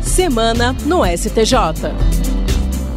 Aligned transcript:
Semana 0.00 0.74
no 0.86 1.04
STJ. 1.04 2.31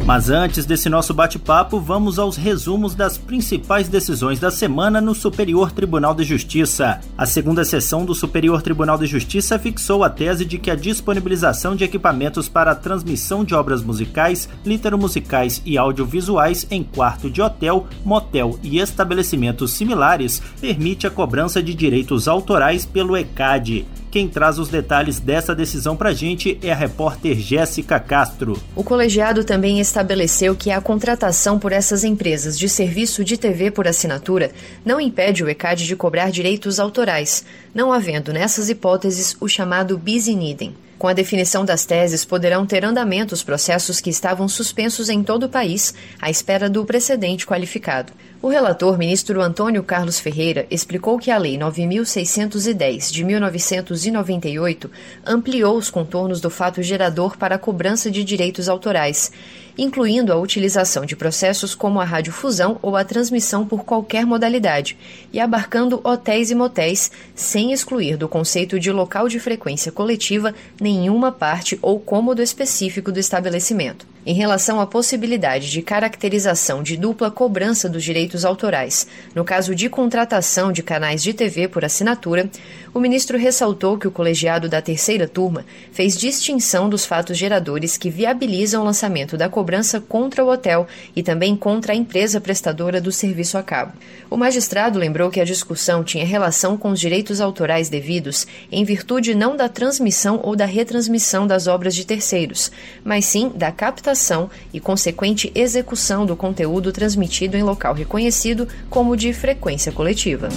Mas 0.06 0.30
antes 0.30 0.64
desse 0.64 0.88
nosso 0.88 1.12
bate-papo, 1.12 1.80
vamos 1.80 2.16
aos 2.16 2.36
resumos 2.36 2.94
das 2.94 3.18
principais 3.18 3.88
decisões 3.88 4.38
da 4.38 4.52
semana 4.52 5.00
no 5.00 5.16
Superior 5.16 5.72
Tribunal 5.72 6.14
de 6.14 6.22
Justiça. 6.22 7.00
A 7.18 7.26
segunda 7.26 7.64
sessão 7.64 8.04
do 8.04 8.14
Superior 8.14 8.62
Tribunal 8.62 8.96
de 8.96 9.06
Justiça 9.06 9.58
fixou 9.58 10.04
a 10.04 10.08
tese 10.08 10.44
de 10.44 10.58
que 10.58 10.70
a 10.70 10.76
disponibilização 10.76 11.74
de 11.74 11.82
equipamentos 11.82 12.48
para 12.48 12.70
a 12.70 12.74
transmissão 12.76 13.44
de 13.44 13.52
obras 13.52 13.82
musicais, 13.82 14.48
litero-musicais 14.64 15.60
e 15.66 15.76
audiovisuais 15.76 16.64
em 16.70 16.84
quarto 16.84 17.28
de 17.28 17.42
hotel, 17.42 17.88
motel 18.04 18.60
e 18.62 18.78
estabelecimentos 18.78 19.72
similares 19.72 20.40
permite 20.60 21.08
a 21.08 21.10
cobrança 21.10 21.60
de 21.60 21.74
direitos 21.74 22.28
autorais 22.28 22.86
pelo 22.86 23.16
ECAD. 23.16 23.84
Quem 24.16 24.28
traz 24.28 24.58
os 24.58 24.70
detalhes 24.70 25.20
dessa 25.20 25.54
decisão 25.54 25.94
para 25.94 26.08
a 26.08 26.14
gente 26.14 26.58
é 26.62 26.72
a 26.72 26.74
repórter 26.74 27.36
Jéssica 27.36 28.00
Castro. 28.00 28.58
O 28.74 28.82
colegiado 28.82 29.44
também 29.44 29.78
estabeleceu 29.78 30.56
que 30.56 30.70
a 30.70 30.80
contratação 30.80 31.58
por 31.58 31.70
essas 31.70 32.02
empresas 32.02 32.58
de 32.58 32.66
serviço 32.66 33.22
de 33.22 33.36
TV 33.36 33.70
por 33.70 33.86
assinatura 33.86 34.52
não 34.82 34.98
impede 34.98 35.44
o 35.44 35.50
ECAD 35.50 35.84
de 35.84 35.94
cobrar 35.94 36.30
direitos 36.30 36.80
autorais, 36.80 37.44
não 37.74 37.92
havendo 37.92 38.32
nessas 38.32 38.70
hipóteses 38.70 39.36
o 39.38 39.46
chamado 39.46 39.98
bis 39.98 40.28
in 40.28 40.48
idem. 40.48 40.74
Com 40.98 41.08
a 41.08 41.12
definição 41.12 41.62
das 41.62 41.84
teses, 41.84 42.24
poderão 42.24 42.64
ter 42.64 42.86
andamento 42.86 43.34
os 43.34 43.42
processos 43.42 44.00
que 44.00 44.08
estavam 44.08 44.48
suspensos 44.48 45.10
em 45.10 45.22
todo 45.22 45.44
o 45.44 45.48
país, 45.50 45.92
à 46.18 46.30
espera 46.30 46.70
do 46.70 46.86
precedente 46.86 47.46
qualificado. 47.46 48.14
O 48.42 48.48
relator, 48.48 48.98
ministro 48.98 49.40
Antônio 49.40 49.82
Carlos 49.82 50.20
Ferreira, 50.20 50.66
explicou 50.70 51.18
que 51.18 51.30
a 51.30 51.38
Lei 51.38 51.56
9610 51.56 53.10
de 53.10 53.24
1998 53.24 54.90
ampliou 55.24 55.76
os 55.76 55.90
contornos 55.90 56.40
do 56.40 56.50
fato 56.50 56.82
gerador 56.82 57.36
para 57.36 57.54
a 57.54 57.58
cobrança 57.58 58.10
de 58.10 58.22
direitos 58.22 58.68
autorais 58.68 59.32
incluindo 59.78 60.32
a 60.32 60.36
utilização 60.36 61.04
de 61.04 61.14
processos 61.14 61.74
como 61.74 62.00
a 62.00 62.04
radiofusão 62.04 62.78
ou 62.80 62.96
a 62.96 63.04
transmissão 63.04 63.66
por 63.66 63.84
qualquer 63.84 64.24
modalidade, 64.24 64.96
e 65.32 65.38
abarcando 65.38 66.00
hotéis 66.02 66.50
e 66.50 66.54
motéis, 66.54 67.10
sem 67.34 67.72
excluir 67.72 68.16
do 68.16 68.28
conceito 68.28 68.80
de 68.80 68.90
local 68.90 69.28
de 69.28 69.38
frequência 69.38 69.92
coletiva 69.92 70.54
nenhuma 70.80 71.30
parte 71.30 71.78
ou 71.82 72.00
cômodo 72.00 72.42
específico 72.42 73.12
do 73.12 73.20
estabelecimento. 73.20 74.15
Em 74.26 74.34
relação 74.34 74.80
à 74.80 74.86
possibilidade 74.88 75.70
de 75.70 75.80
caracterização 75.80 76.82
de 76.82 76.96
dupla 76.96 77.30
cobrança 77.30 77.88
dos 77.88 78.02
direitos 78.02 78.44
autorais, 78.44 79.06
no 79.32 79.44
caso 79.44 79.72
de 79.72 79.88
contratação 79.88 80.72
de 80.72 80.82
canais 80.82 81.22
de 81.22 81.32
TV 81.32 81.68
por 81.68 81.84
assinatura, 81.84 82.50
o 82.96 82.98
ministro 82.98 83.36
ressaltou 83.36 83.98
que 83.98 84.08
o 84.08 84.10
colegiado 84.10 84.70
da 84.70 84.80
terceira 84.80 85.28
turma 85.28 85.66
fez 85.92 86.16
distinção 86.16 86.88
dos 86.88 87.04
fatos 87.04 87.36
geradores 87.36 87.98
que 87.98 88.08
viabilizam 88.08 88.80
o 88.80 88.84
lançamento 88.86 89.36
da 89.36 89.50
cobrança 89.50 90.00
contra 90.00 90.42
o 90.42 90.50
hotel 90.50 90.86
e 91.14 91.22
também 91.22 91.54
contra 91.54 91.92
a 91.92 91.94
empresa 91.94 92.40
prestadora 92.40 92.98
do 92.98 93.12
serviço 93.12 93.58
a 93.58 93.62
cabo. 93.62 93.92
O 94.30 94.36
magistrado 94.38 94.98
lembrou 94.98 95.30
que 95.30 95.38
a 95.38 95.44
discussão 95.44 96.02
tinha 96.02 96.24
relação 96.24 96.78
com 96.78 96.90
os 96.90 96.98
direitos 96.98 97.38
autorais 97.38 97.90
devidos 97.90 98.46
em 98.72 98.82
virtude 98.82 99.34
não 99.34 99.58
da 99.58 99.68
transmissão 99.68 100.40
ou 100.42 100.56
da 100.56 100.64
retransmissão 100.64 101.46
das 101.46 101.66
obras 101.66 101.94
de 101.94 102.06
terceiros, 102.06 102.72
mas 103.04 103.26
sim 103.26 103.52
da 103.54 103.70
captação 103.70 104.48
e 104.72 104.80
consequente 104.80 105.52
execução 105.54 106.24
do 106.24 106.34
conteúdo 106.34 106.90
transmitido 106.92 107.58
em 107.58 107.62
local 107.62 107.92
reconhecido 107.92 108.66
como 108.88 109.14
de 109.18 109.34
frequência 109.34 109.92
coletiva. 109.92 110.48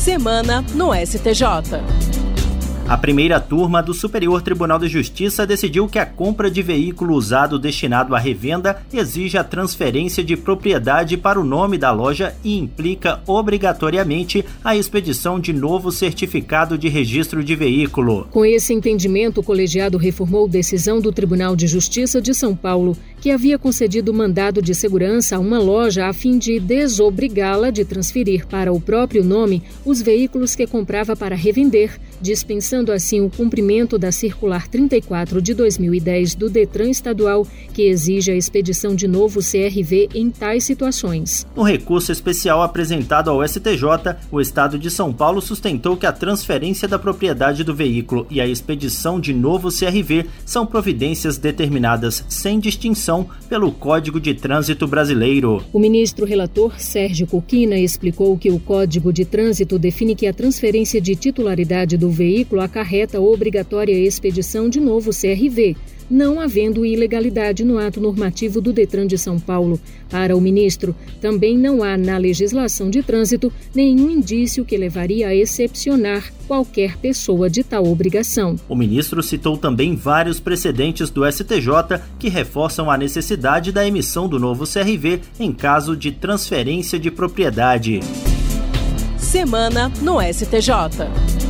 Semana 0.00 0.64
no 0.74 0.94
STJ. 0.94 1.44
A 2.90 2.96
primeira 2.96 3.38
turma 3.38 3.80
do 3.80 3.94
Superior 3.94 4.42
Tribunal 4.42 4.76
de 4.76 4.88
Justiça 4.88 5.46
decidiu 5.46 5.86
que 5.86 5.96
a 5.96 6.04
compra 6.04 6.50
de 6.50 6.60
veículo 6.60 7.14
usado 7.14 7.56
destinado 7.56 8.16
à 8.16 8.18
revenda 8.18 8.82
exige 8.92 9.38
a 9.38 9.44
transferência 9.44 10.24
de 10.24 10.36
propriedade 10.36 11.16
para 11.16 11.38
o 11.38 11.44
nome 11.44 11.78
da 11.78 11.92
loja 11.92 12.34
e 12.42 12.58
implica 12.58 13.20
obrigatoriamente 13.28 14.44
a 14.64 14.74
expedição 14.74 15.38
de 15.38 15.52
novo 15.52 15.92
certificado 15.92 16.76
de 16.76 16.88
registro 16.88 17.44
de 17.44 17.54
veículo. 17.54 18.26
Com 18.30 18.44
esse 18.44 18.74
entendimento, 18.74 19.38
o 19.38 19.44
colegiado 19.44 19.96
reformou 19.96 20.48
decisão 20.48 21.00
do 21.00 21.12
Tribunal 21.12 21.54
de 21.54 21.68
Justiça 21.68 22.20
de 22.20 22.34
São 22.34 22.56
Paulo, 22.56 22.96
que 23.20 23.30
havia 23.30 23.58
concedido 23.58 24.14
mandado 24.14 24.62
de 24.62 24.74
segurança 24.74 25.36
a 25.36 25.38
uma 25.38 25.58
loja 25.58 26.06
a 26.06 26.12
fim 26.12 26.38
de 26.38 26.58
desobrigá-la 26.58 27.70
de 27.70 27.84
transferir 27.84 28.46
para 28.46 28.72
o 28.72 28.80
próprio 28.80 29.22
nome 29.22 29.62
os 29.84 30.00
veículos 30.00 30.54
que 30.54 30.66
comprava 30.66 31.14
para 31.14 31.36
revender, 31.36 32.00
dispensando 32.20 32.90
assim 32.90 33.20
o 33.20 33.28
cumprimento 33.28 33.98
da 33.98 34.10
Circular 34.10 34.66
34 34.68 35.42
de 35.42 35.52
2010 35.52 36.34
do 36.34 36.48
Detran 36.48 36.88
Estadual, 36.88 37.46
que 37.74 37.82
exige 37.82 38.30
a 38.30 38.36
expedição 38.36 38.94
de 38.94 39.06
novo 39.06 39.40
CRV 39.40 40.08
em 40.14 40.30
tais 40.30 40.64
situações. 40.64 41.46
No 41.54 41.62
recurso 41.62 42.10
especial 42.10 42.62
apresentado 42.62 43.28
ao 43.28 43.46
STJ, 43.46 44.16
o 44.30 44.40
Estado 44.40 44.78
de 44.78 44.90
São 44.90 45.12
Paulo 45.12 45.42
sustentou 45.42 45.96
que 45.96 46.06
a 46.06 46.12
transferência 46.12 46.88
da 46.88 46.98
propriedade 46.98 47.64
do 47.64 47.74
veículo 47.74 48.26
e 48.30 48.40
a 48.40 48.46
expedição 48.46 49.20
de 49.20 49.34
novo 49.34 49.68
CRV 49.68 50.26
são 50.46 50.64
providências 50.64 51.36
determinadas 51.36 52.24
sem 52.28 52.58
distinção 52.58 53.09
pelo 53.48 53.72
Código 53.72 54.20
de 54.20 54.34
Trânsito 54.34 54.86
Brasileiro. 54.86 55.62
O 55.72 55.78
ministro 55.78 56.24
relator 56.24 56.80
Sérgio 56.80 57.26
Coquina 57.26 57.78
explicou 57.78 58.38
que 58.38 58.50
o 58.50 58.60
Código 58.60 59.12
de 59.12 59.24
Trânsito 59.24 59.78
define 59.78 60.14
que 60.14 60.26
a 60.26 60.32
transferência 60.32 61.00
de 61.00 61.16
titularidade 61.16 61.96
do 61.96 62.10
veículo 62.10 62.60
acarreta 62.60 63.20
obrigatória 63.20 63.92
expedição 63.92 64.68
de 64.68 64.80
novo 64.80 65.10
CRV, 65.10 65.76
não 66.10 66.40
havendo 66.40 66.84
ilegalidade 66.84 67.64
no 67.64 67.78
ato 67.78 68.00
normativo 68.00 68.60
do 68.60 68.72
Detran 68.72 69.06
de 69.06 69.16
São 69.16 69.38
Paulo. 69.38 69.80
Para 70.10 70.36
o 70.36 70.40
ministro, 70.40 70.94
também 71.20 71.56
não 71.56 71.82
há 71.82 71.96
na 71.96 72.18
legislação 72.18 72.90
de 72.90 73.02
trânsito 73.02 73.52
nenhum 73.74 74.10
indício 74.10 74.64
que 74.64 74.76
levaria 74.76 75.28
a 75.28 75.34
excepcionar 75.34 76.32
qualquer 76.48 76.96
pessoa 76.96 77.48
de 77.48 77.62
tal 77.62 77.86
obrigação. 77.86 78.56
O 78.68 78.74
ministro 78.74 79.22
citou 79.22 79.56
também 79.56 79.94
vários 79.94 80.40
precedentes 80.40 81.10
do 81.10 81.30
STJ 81.30 82.00
que 82.18 82.28
reforçam 82.28 82.90
a 82.90 82.98
necessidade 82.98 83.70
da 83.70 83.86
emissão 83.86 84.28
do 84.28 84.38
novo 84.38 84.64
CRV 84.64 85.20
em 85.38 85.52
caso 85.52 85.96
de 85.96 86.10
transferência 86.10 86.98
de 86.98 87.10
propriedade. 87.10 88.00
Semana 89.16 89.92
no 90.02 90.18
STJ. 90.20 91.49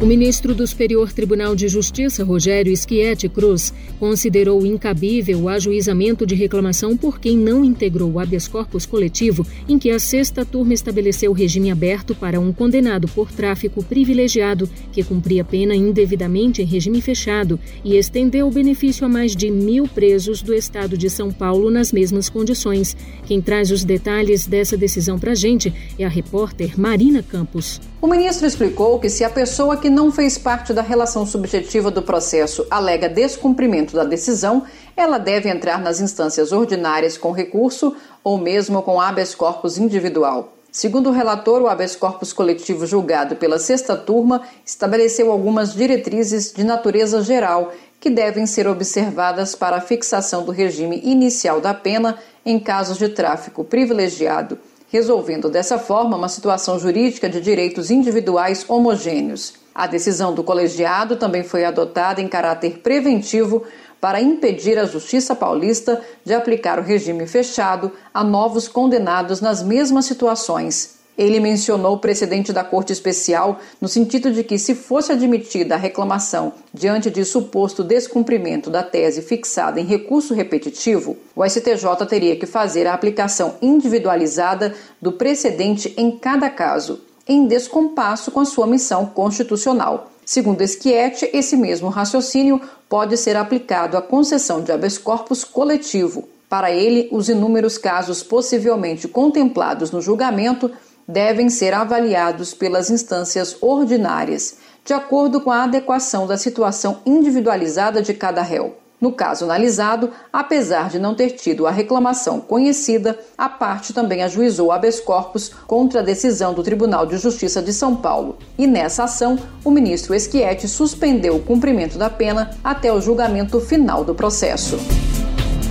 O 0.00 0.06
ministro 0.06 0.54
do 0.54 0.64
Superior 0.64 1.12
Tribunal 1.12 1.56
de 1.56 1.66
Justiça, 1.66 2.22
Rogério 2.22 2.74
Schietti 2.76 3.28
Cruz, 3.28 3.74
considerou 3.98 4.64
incabível 4.64 5.40
o 5.40 5.48
ajuizamento 5.48 6.24
de 6.24 6.36
reclamação 6.36 6.96
por 6.96 7.18
quem 7.18 7.36
não 7.36 7.64
integrou 7.64 8.12
o 8.12 8.20
habeas 8.20 8.46
corpus 8.46 8.86
coletivo 8.86 9.44
em 9.68 9.76
que 9.76 9.90
a 9.90 9.98
sexta 9.98 10.44
turma 10.44 10.72
estabeleceu 10.72 11.32
regime 11.32 11.72
aberto 11.72 12.14
para 12.14 12.38
um 12.38 12.52
condenado 12.52 13.08
por 13.08 13.32
tráfico 13.32 13.82
privilegiado 13.82 14.70
que 14.92 15.02
cumpria 15.02 15.42
pena 15.42 15.74
indevidamente 15.74 16.62
em 16.62 16.64
regime 16.64 17.00
fechado 17.00 17.58
e 17.84 17.96
estendeu 17.96 18.46
o 18.46 18.52
benefício 18.52 19.04
a 19.04 19.08
mais 19.08 19.34
de 19.34 19.50
mil 19.50 19.88
presos 19.88 20.40
do 20.42 20.54
estado 20.54 20.96
de 20.96 21.10
São 21.10 21.32
Paulo 21.32 21.72
nas 21.72 21.90
mesmas 21.90 22.28
condições. 22.28 22.96
Quem 23.26 23.42
traz 23.42 23.72
os 23.72 23.82
detalhes 23.82 24.46
dessa 24.46 24.76
decisão 24.76 25.18
para 25.18 25.32
a 25.32 25.34
gente 25.34 25.74
é 25.98 26.04
a 26.04 26.08
repórter 26.08 26.78
Marina 26.78 27.20
Campos. 27.20 27.80
O 28.00 28.06
ministro 28.06 28.46
explicou 28.46 29.00
que 29.00 29.10
se 29.10 29.24
a 29.24 29.30
pessoa 29.30 29.76
que 29.76 29.90
não 29.90 30.12
fez 30.12 30.38
parte 30.38 30.72
da 30.72 30.82
relação 30.82 31.26
subjetiva 31.26 31.90
do 31.90 32.00
processo 32.00 32.64
alega 32.70 33.08
descumprimento 33.08 33.96
da 33.96 34.04
decisão, 34.04 34.62
ela 34.96 35.18
deve 35.18 35.48
entrar 35.48 35.80
nas 35.80 36.00
instâncias 36.00 36.52
ordinárias 36.52 37.18
com 37.18 37.32
recurso 37.32 37.96
ou 38.22 38.38
mesmo 38.38 38.82
com 38.82 39.00
habeas 39.00 39.34
corpus 39.34 39.78
individual. 39.78 40.52
Segundo 40.70 41.08
o 41.08 41.12
relator, 41.12 41.60
o 41.60 41.66
habeas 41.66 41.96
corpus 41.96 42.32
coletivo 42.32 42.86
julgado 42.86 43.34
pela 43.34 43.58
sexta 43.58 43.96
turma 43.96 44.42
estabeleceu 44.64 45.32
algumas 45.32 45.74
diretrizes 45.74 46.52
de 46.52 46.62
natureza 46.62 47.20
geral 47.20 47.72
que 47.98 48.10
devem 48.10 48.46
ser 48.46 48.68
observadas 48.68 49.56
para 49.56 49.78
a 49.78 49.80
fixação 49.80 50.44
do 50.44 50.52
regime 50.52 51.00
inicial 51.02 51.60
da 51.60 51.74
pena 51.74 52.16
em 52.46 52.60
casos 52.60 52.96
de 52.96 53.08
tráfico 53.08 53.64
privilegiado 53.64 54.56
resolvendo 54.90 55.48
dessa 55.48 55.78
forma 55.78 56.16
uma 56.16 56.28
situação 56.28 56.78
jurídica 56.78 57.28
de 57.28 57.40
direitos 57.40 57.90
individuais 57.90 58.64
homogêneos. 58.68 59.54
A 59.74 59.86
decisão 59.86 60.34
do 60.34 60.42
colegiado 60.42 61.16
também 61.16 61.44
foi 61.44 61.64
adotada 61.64 62.20
em 62.20 62.28
caráter 62.28 62.78
preventivo 62.78 63.64
para 64.00 64.20
impedir 64.20 64.78
a 64.78 64.84
Justiça 64.84 65.34
Paulista 65.34 66.00
de 66.24 66.32
aplicar 66.34 66.78
o 66.78 66.82
regime 66.82 67.26
fechado 67.26 67.92
a 68.12 68.24
novos 68.24 68.66
condenados 68.68 69.40
nas 69.40 69.62
mesmas 69.62 70.04
situações. 70.04 70.97
Ele 71.18 71.40
mencionou 71.40 71.96
o 71.96 71.98
precedente 71.98 72.52
da 72.52 72.62
Corte 72.62 72.92
Especial 72.92 73.58
no 73.80 73.88
sentido 73.88 74.30
de 74.30 74.44
que, 74.44 74.56
se 74.56 74.72
fosse 74.72 75.10
admitida 75.10 75.74
a 75.74 75.78
reclamação 75.78 76.52
diante 76.72 77.10
de 77.10 77.24
suposto 77.24 77.82
descumprimento 77.82 78.70
da 78.70 78.84
tese 78.84 79.20
fixada 79.20 79.80
em 79.80 79.84
recurso 79.84 80.32
repetitivo, 80.32 81.16
o 81.34 81.44
STJ 81.44 82.06
teria 82.08 82.36
que 82.36 82.46
fazer 82.46 82.86
a 82.86 82.94
aplicação 82.94 83.56
individualizada 83.60 84.76
do 85.02 85.10
precedente 85.10 85.92
em 85.96 86.12
cada 86.12 86.48
caso, 86.48 87.00
em 87.26 87.48
descompasso 87.48 88.30
com 88.30 88.38
a 88.38 88.44
sua 88.44 88.68
missão 88.68 89.04
constitucional. 89.04 90.12
Segundo 90.24 90.64
Schietti, 90.68 91.28
esse 91.32 91.56
mesmo 91.56 91.88
raciocínio 91.88 92.60
pode 92.88 93.16
ser 93.16 93.36
aplicado 93.36 93.96
à 93.96 94.02
concessão 94.02 94.62
de 94.62 94.70
habeas 94.70 94.96
corpus 94.96 95.42
coletivo. 95.42 96.28
Para 96.48 96.70
ele, 96.70 97.08
os 97.10 97.28
inúmeros 97.28 97.76
casos 97.76 98.22
possivelmente 98.22 99.08
contemplados 99.08 99.90
no 99.90 100.00
julgamento 100.00 100.70
devem 101.08 101.48
ser 101.48 101.72
avaliados 101.72 102.52
pelas 102.52 102.90
instâncias 102.90 103.56
ordinárias, 103.62 104.58
de 104.84 104.92
acordo 104.92 105.40
com 105.40 105.50
a 105.50 105.64
adequação 105.64 106.26
da 106.26 106.36
situação 106.36 106.98
individualizada 107.06 108.02
de 108.02 108.12
cada 108.12 108.42
réu. 108.42 108.76
No 109.00 109.12
caso 109.12 109.44
analisado, 109.44 110.10
apesar 110.32 110.88
de 110.88 110.98
não 110.98 111.14
ter 111.14 111.30
tido 111.30 111.68
a 111.68 111.70
reclamação 111.70 112.40
conhecida, 112.40 113.16
a 113.36 113.48
parte 113.48 113.92
também 113.92 114.24
ajuizou 114.24 114.72
habeas 114.72 114.98
corpus 114.98 115.52
contra 115.68 116.00
a 116.00 116.02
decisão 116.02 116.52
do 116.52 116.64
Tribunal 116.64 117.06
de 117.06 117.16
Justiça 117.16 117.62
de 117.62 117.72
São 117.72 117.94
Paulo. 117.94 118.36
E 118.58 118.66
nessa 118.66 119.04
ação, 119.04 119.38
o 119.64 119.70
ministro 119.70 120.14
Esquietti 120.14 120.66
suspendeu 120.66 121.36
o 121.36 121.42
cumprimento 121.42 121.96
da 121.96 122.10
pena 122.10 122.50
até 122.62 122.92
o 122.92 123.00
julgamento 123.00 123.60
final 123.60 124.02
do 124.02 124.16
processo. 124.16 124.76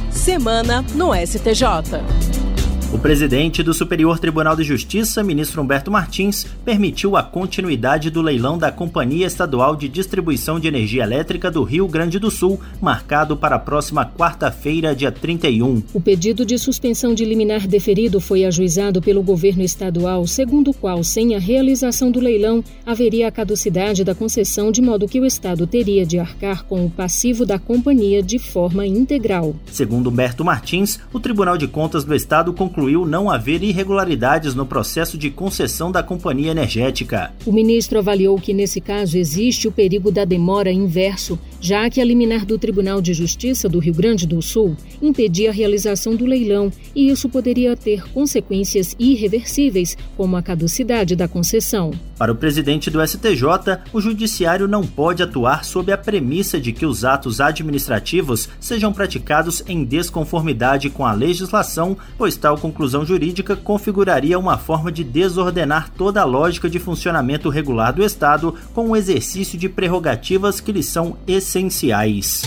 Semana 0.09 0.85
no 0.95 1.13
STJ. 1.13 2.46
O 2.89 2.97
presidente 2.97 3.61
do 3.61 3.73
Superior 3.73 4.17
Tribunal 4.17 4.55
de 4.55 4.63
Justiça, 4.63 5.21
ministro 5.21 5.61
Humberto 5.61 5.91
Martins, 5.91 6.45
permitiu 6.63 7.17
a 7.17 7.21
continuidade 7.21 8.09
do 8.09 8.21
leilão 8.21 8.57
da 8.57 8.71
Companhia 8.71 9.27
Estadual 9.27 9.75
de 9.75 9.89
Distribuição 9.89 10.57
de 10.57 10.69
Energia 10.69 11.03
Elétrica 11.03 11.51
do 11.51 11.63
Rio 11.63 11.85
Grande 11.85 12.17
do 12.17 12.31
Sul, 12.31 12.57
marcado 12.81 13.35
para 13.35 13.57
a 13.57 13.59
próxima 13.59 14.05
quarta-feira, 14.05 14.95
dia 14.95 15.11
31. 15.11 15.83
O 15.93 15.99
pedido 15.99 16.45
de 16.45 16.57
suspensão 16.57 17.13
de 17.13 17.25
liminar 17.25 17.67
deferido 17.67 18.21
foi 18.21 18.45
ajuizado 18.45 19.01
pelo 19.01 19.21
governo 19.21 19.63
estadual, 19.63 20.25
segundo 20.25 20.71
o 20.71 20.73
qual, 20.73 21.03
sem 21.03 21.35
a 21.35 21.39
realização 21.39 22.09
do 22.09 22.21
leilão, 22.21 22.63
haveria 22.85 23.27
a 23.27 23.31
caducidade 23.31 24.05
da 24.05 24.15
concessão, 24.15 24.71
de 24.71 24.81
modo 24.81 25.09
que 25.09 25.19
o 25.19 25.25
Estado 25.25 25.67
teria 25.67 26.05
de 26.05 26.19
arcar 26.19 26.63
com 26.63 26.85
o 26.85 26.89
passivo 26.89 27.45
da 27.45 27.59
companhia 27.59 28.23
de 28.23 28.39
forma 28.39 28.87
integral. 28.87 29.57
Segundo 29.69 30.09
Humberto 30.09 30.45
Martins, 30.45 31.01
o 31.11 31.19
Tribunal 31.19 31.57
de 31.57 31.67
Contas 31.67 32.05
do 32.05 32.15
Estado 32.15 32.53
concluiu 32.53 32.76
concluiu 32.77 33.07
não 33.07 33.27
haver 33.27 33.63
irregularidades 33.63 34.53
no 34.53 34.63
processo 34.63 35.17
de 35.17 35.31
concessão 35.31 35.91
da 35.91 36.03
companhia 36.03 36.51
energética. 36.51 37.33
O 37.43 37.51
ministro 37.51 37.97
avaliou 37.97 38.39
que, 38.39 38.53
nesse 38.53 38.79
caso, 38.79 39.17
existe 39.17 39.67
o 39.67 39.71
perigo 39.71 40.11
da 40.11 40.23
demora 40.23 40.71
inverso, 40.71 41.39
já 41.59 41.89
que 41.89 41.99
a 42.01 42.05
liminar 42.05 42.45
do 42.45 42.57
Tribunal 42.57 43.01
de 43.01 43.13
Justiça 43.13 43.67
do 43.67 43.79
Rio 43.79 43.93
Grande 43.93 44.27
do 44.27 44.41
Sul 44.41 44.75
impedia 45.01 45.49
a 45.49 45.53
realização 45.53 46.15
do 46.15 46.25
leilão 46.25 46.71
e 46.95 47.09
isso 47.09 47.29
poderia 47.29 47.75
ter 47.75 48.03
consequências 48.11 48.95
irreversíveis, 48.99 49.97
como 50.15 50.35
a 50.35 50.41
caducidade 50.41 51.15
da 51.15 51.27
concessão. 51.27 51.91
Para 52.17 52.31
o 52.31 52.35
presidente 52.35 52.89
do 52.89 53.05
STJ, 53.05 53.43
o 53.93 54.01
judiciário 54.01 54.67
não 54.67 54.83
pode 54.83 55.21
atuar 55.21 55.63
sob 55.63 55.91
a 55.91 55.97
premissa 55.97 56.59
de 56.59 56.73
que 56.73 56.85
os 56.85 57.05
atos 57.05 57.39
administrativos 57.39 58.49
sejam 58.59 58.91
praticados 58.91 59.63
em 59.67 59.83
desconformidade 59.83 60.89
com 60.89 61.05
a 61.05 61.13
legislação, 61.13 61.95
pois 62.17 62.35
tal 62.35 62.57
conclusão 62.57 63.05
jurídica 63.05 63.55
configuraria 63.55 64.39
uma 64.39 64.57
forma 64.57 64.91
de 64.91 65.03
desordenar 65.03 65.91
toda 65.95 66.21
a 66.21 66.25
lógica 66.25 66.67
de 66.67 66.79
funcionamento 66.79 67.49
regular 67.49 67.93
do 67.93 68.03
Estado 68.03 68.55
com 68.73 68.89
o 68.89 68.95
exercício 68.95 69.57
de 69.57 69.69
prerrogativas 69.69 70.59
que 70.59 70.71
lhe 70.71 70.81
são 70.81 71.17
essenciais. 71.47 72.41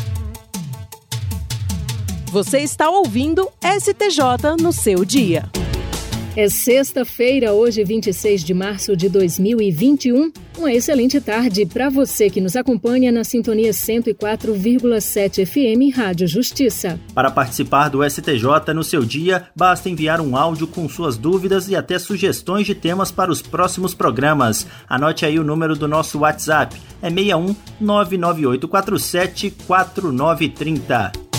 Você 2.26 2.58
está 2.58 2.90
ouvindo 2.90 3.48
STJ 3.62 4.62
no 4.62 4.72
seu 4.74 5.06
dia. 5.06 5.50
É 6.36 6.48
sexta-feira, 6.48 7.52
hoje 7.52 7.82
26 7.82 8.44
de 8.44 8.54
março 8.54 8.96
de 8.96 9.08
2021. 9.08 10.30
Uma 10.56 10.72
excelente 10.72 11.20
tarde 11.20 11.66
para 11.66 11.88
você 11.90 12.30
que 12.30 12.40
nos 12.40 12.54
acompanha 12.54 13.10
na 13.10 13.24
sintonia 13.24 13.72
104,7 13.72 15.44
FM 15.44 15.94
Rádio 15.94 16.28
Justiça. 16.28 17.00
Para 17.12 17.32
participar 17.32 17.88
do 17.88 18.08
STJ 18.08 18.72
no 18.72 18.84
seu 18.84 19.04
dia, 19.04 19.48
basta 19.56 19.90
enviar 19.90 20.20
um 20.20 20.36
áudio 20.36 20.68
com 20.68 20.88
suas 20.88 21.16
dúvidas 21.16 21.68
e 21.68 21.74
até 21.74 21.98
sugestões 21.98 22.64
de 22.64 22.76
temas 22.76 23.10
para 23.10 23.32
os 23.32 23.42
próximos 23.42 23.92
programas. 23.92 24.68
Anote 24.88 25.26
aí 25.26 25.36
o 25.36 25.44
número 25.44 25.74
do 25.74 25.88
nosso 25.88 26.20
WhatsApp. 26.20 26.80
É 27.02 27.10
61 27.10 27.56
99847 27.80 29.50
4930. 29.66 31.30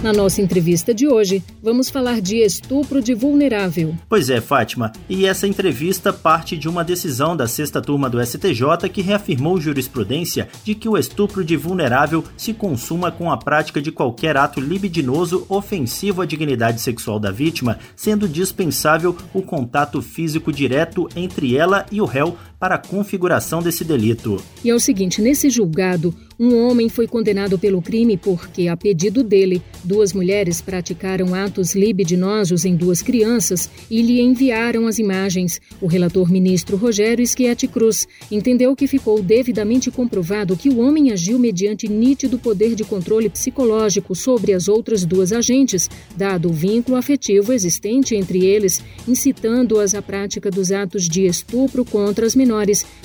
Na 0.00 0.12
nossa 0.12 0.40
entrevista 0.40 0.94
de 0.94 1.08
hoje, 1.08 1.42
vamos 1.60 1.90
falar 1.90 2.20
de 2.20 2.36
estupro 2.36 3.02
de 3.02 3.14
vulnerável. 3.14 3.96
Pois 4.08 4.30
é, 4.30 4.40
Fátima, 4.40 4.92
e 5.08 5.26
essa 5.26 5.44
entrevista 5.44 6.12
parte 6.12 6.56
de 6.56 6.68
uma 6.68 6.84
decisão 6.84 7.36
da 7.36 7.48
sexta 7.48 7.82
turma 7.82 8.08
do 8.08 8.24
STJ 8.24 8.88
que 8.92 9.02
reafirmou 9.02 9.60
jurisprudência 9.60 10.48
de 10.62 10.76
que 10.76 10.88
o 10.88 10.96
estupro 10.96 11.44
de 11.44 11.56
vulnerável 11.56 12.22
se 12.36 12.54
consuma 12.54 13.10
com 13.10 13.28
a 13.28 13.36
prática 13.36 13.82
de 13.82 13.90
qualquer 13.90 14.36
ato 14.36 14.60
libidinoso 14.60 15.44
ofensivo 15.48 16.22
à 16.22 16.26
dignidade 16.26 16.80
sexual 16.80 17.18
da 17.18 17.32
vítima, 17.32 17.76
sendo 17.96 18.28
dispensável 18.28 19.16
o 19.34 19.42
contato 19.42 20.00
físico 20.00 20.52
direto 20.52 21.08
entre 21.16 21.56
ela 21.56 21.84
e 21.90 22.00
o 22.00 22.04
réu 22.04 22.36
para 22.58 22.74
a 22.74 22.78
configuração 22.78 23.62
desse 23.62 23.84
delito. 23.84 24.42
E 24.64 24.70
é 24.70 24.74
o 24.74 24.80
seguinte, 24.80 25.22
nesse 25.22 25.48
julgado, 25.48 26.14
um 26.40 26.56
homem 26.56 26.88
foi 26.88 27.08
condenado 27.08 27.58
pelo 27.58 27.82
crime 27.82 28.16
porque, 28.16 28.68
a 28.68 28.76
pedido 28.76 29.24
dele, 29.24 29.60
duas 29.82 30.12
mulheres 30.12 30.60
praticaram 30.60 31.34
atos 31.34 31.74
libidinosos 31.74 32.64
em 32.64 32.76
duas 32.76 33.02
crianças 33.02 33.68
e 33.90 34.00
lhe 34.00 34.20
enviaram 34.20 34.86
as 34.86 35.00
imagens. 35.00 35.60
O 35.80 35.88
relator 35.88 36.30
ministro 36.30 36.76
Rogério 36.76 37.26
Schietti 37.26 37.66
Cruz 37.66 38.06
entendeu 38.30 38.76
que 38.76 38.86
ficou 38.86 39.20
devidamente 39.20 39.90
comprovado 39.90 40.56
que 40.56 40.68
o 40.68 40.78
homem 40.78 41.10
agiu 41.10 41.40
mediante 41.40 41.88
nítido 41.88 42.38
poder 42.38 42.76
de 42.76 42.84
controle 42.84 43.28
psicológico 43.28 44.14
sobre 44.14 44.52
as 44.52 44.68
outras 44.68 45.04
duas 45.04 45.32
agentes, 45.32 45.90
dado 46.16 46.50
o 46.50 46.52
vínculo 46.52 46.96
afetivo 46.96 47.52
existente 47.52 48.14
entre 48.14 48.46
eles, 48.46 48.80
incitando-as 49.08 49.92
à 49.92 50.00
prática 50.00 50.52
dos 50.52 50.70
atos 50.70 51.08
de 51.08 51.26
estupro 51.26 51.84
contra 51.84 52.24
as 52.24 52.36
menores, 52.36 52.47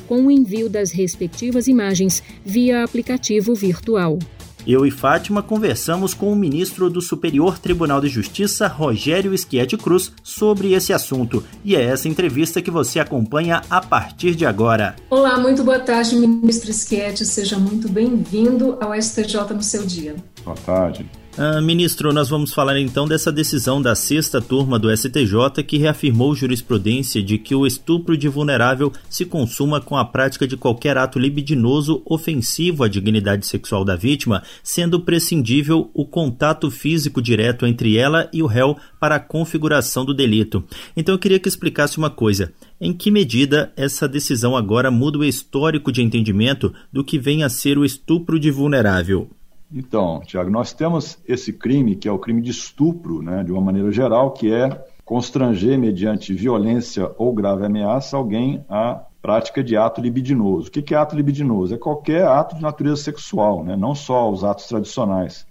com 0.08 0.26
o 0.26 0.32
envio 0.32 0.70
das 0.70 0.92
respectivas 0.92 1.68
imagens 1.68 2.24
via 2.46 2.84
aplicativo 2.84 3.14
aplicativo 3.14 3.54
virtual. 3.54 4.20
Eu 4.66 4.86
e 4.86 4.92
Fátima 4.92 5.44
conversamos 5.44 6.14
com 6.14 6.32
o 6.32 6.36
ministro 6.36 6.90
do 6.90 7.02
Superior 7.02 7.60
Tribunal 7.60 8.00
de 8.00 8.08
Justiça, 8.08 8.66
Rogério 8.66 9.38
Schietti 9.38 9.76
Cruz, 9.76 10.14
sobre 10.24 10.72
esse 10.72 10.94
assunto. 10.94 11.44
E 11.66 11.76
é 11.76 11.84
essa 11.84 12.08
entrevista 12.08 12.62
que 12.62 12.72
você 12.72 12.98
acompanha 12.98 13.62
a 13.70 13.82
partir 13.82 14.36
de 14.36 14.46
agora. 14.46 14.96
Olá, 15.10 15.38
muito 15.38 15.66
boa 15.66 15.80
tarde, 15.80 16.16
ministro 16.16 16.72
Schietti. 16.72 17.26
Seja 17.26 17.60
muito 17.60 17.90
bem-vindo 17.90 18.78
ao 18.80 18.94
STJ 19.00 19.54
no 19.54 19.64
seu 19.64 19.86
dia. 19.86 20.16
Boa 20.46 20.56
tarde. 20.66 21.23
Ah, 21.36 21.60
ministro, 21.60 22.14
nós 22.14 22.30
vamos 22.30 22.54
falar 22.54 22.80
então 22.80 23.08
dessa 23.08 23.32
decisão 23.32 23.82
da 23.82 23.96
sexta 23.96 24.40
turma 24.40 24.78
do 24.78 24.96
STJ 24.96 25.64
que 25.66 25.80
reafirmou 25.80 26.36
jurisprudência 26.36 27.24
de 27.24 27.40
que 27.40 27.56
o 27.56 27.66
estupro 27.66 28.16
de 28.16 28.30
vulnerável 28.30 28.94
se 29.10 29.26
consuma 29.26 29.82
com 29.82 29.98
a 29.98 30.06
prática 30.06 30.48
de 30.48 30.56
qualquer 30.56 30.96
ato 30.96 31.18
libidinoso 31.18 32.04
ofensivo 32.06 32.84
à 32.84 32.88
dignidade 32.88 33.48
sexual 33.48 33.84
da 33.84 33.96
vítima, 33.96 34.44
sendo 34.62 35.00
prescindível 35.00 35.90
o 35.92 36.06
contato 36.06 36.70
físico 36.70 37.20
direto 37.20 37.66
entre 37.66 37.98
ela 37.98 38.30
e 38.32 38.44
o 38.44 38.48
réu 38.48 38.78
para 39.00 39.16
a 39.16 39.20
configuração 39.20 40.06
do 40.06 40.14
delito. 40.14 40.64
Então 40.96 41.16
eu 41.16 41.20
queria 41.20 41.40
que 41.40 41.50
explicasse 41.50 41.98
uma 41.98 42.12
coisa. 42.12 42.54
Em 42.80 42.94
que 42.94 43.10
medida 43.10 43.74
essa 43.76 44.08
decisão 44.08 44.56
agora 44.56 44.92
muda 44.92 45.18
o 45.18 45.26
histórico 45.26 45.92
de 45.92 46.04
entendimento 46.04 46.72
do 46.92 47.04
que 47.04 47.18
vem 47.18 47.42
a 47.42 47.50
ser 47.50 47.80
o 47.80 47.84
estupro 47.84 48.40
de 48.40 48.52
vulnerável? 48.52 49.32
Então, 49.76 50.22
Tiago, 50.22 50.52
nós 50.52 50.72
temos 50.72 51.18
esse 51.28 51.52
crime, 51.52 51.96
que 51.96 52.08
é 52.08 52.12
o 52.12 52.20
crime 52.20 52.44
de 52.44 52.52
estupro, 52.52 53.24
né, 53.24 53.44
de 53.44 53.52
uma 53.52 53.60
maneira 53.60 53.92
geral, 53.92 54.30
que 54.32 54.54
é 54.54 54.70
constranger 55.04 55.80
mediante 55.80 56.32
violência 56.32 57.12
ou 57.18 57.34
grave 57.34 57.66
ameaça 57.66 58.16
alguém 58.16 58.64
à 58.70 59.04
prática 59.20 59.64
de 59.64 59.76
ato 59.76 60.00
libidinoso. 60.00 60.68
O 60.68 60.72
que 60.72 60.94
é 60.94 60.98
ato 60.98 61.16
libidinoso? 61.16 61.74
É 61.74 61.78
qualquer 61.78 62.24
ato 62.28 62.56
de 62.56 62.62
natureza 62.62 63.02
sexual, 63.02 63.64
né, 63.64 63.76
não 63.76 63.96
só 63.96 64.30
os 64.32 64.44
atos 64.44 64.68
tradicionais. 64.68 65.48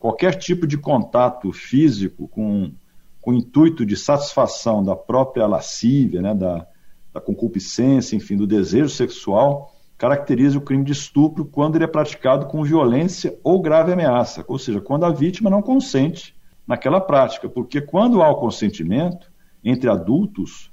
Qualquer 0.00 0.34
tipo 0.34 0.66
de 0.66 0.76
contato 0.76 1.52
físico 1.52 2.26
com, 2.26 2.72
com 3.20 3.30
o 3.30 3.34
intuito 3.34 3.86
de 3.86 3.96
satisfação 3.96 4.82
da 4.82 4.96
própria 4.96 5.46
lascívia, 5.46 6.20
né, 6.20 6.34
da, 6.34 6.66
da 7.14 7.20
concupiscência, 7.20 8.16
enfim, 8.16 8.36
do 8.36 8.48
desejo 8.48 8.88
sexual, 8.88 9.72
caracteriza 10.00 10.56
o 10.56 10.62
crime 10.62 10.82
de 10.82 10.92
estupro 10.92 11.44
quando 11.44 11.76
ele 11.76 11.84
é 11.84 11.86
praticado 11.86 12.46
com 12.46 12.64
violência 12.64 13.38
ou 13.44 13.60
grave 13.60 13.92
ameaça, 13.92 14.42
ou 14.48 14.58
seja, 14.58 14.80
quando 14.80 15.04
a 15.04 15.10
vítima 15.10 15.50
não 15.50 15.60
consente 15.60 16.34
naquela 16.66 17.02
prática, 17.02 17.50
porque 17.50 17.82
quando 17.82 18.22
há 18.22 18.30
o 18.30 18.36
consentimento 18.36 19.30
entre 19.62 19.90
adultos, 19.90 20.72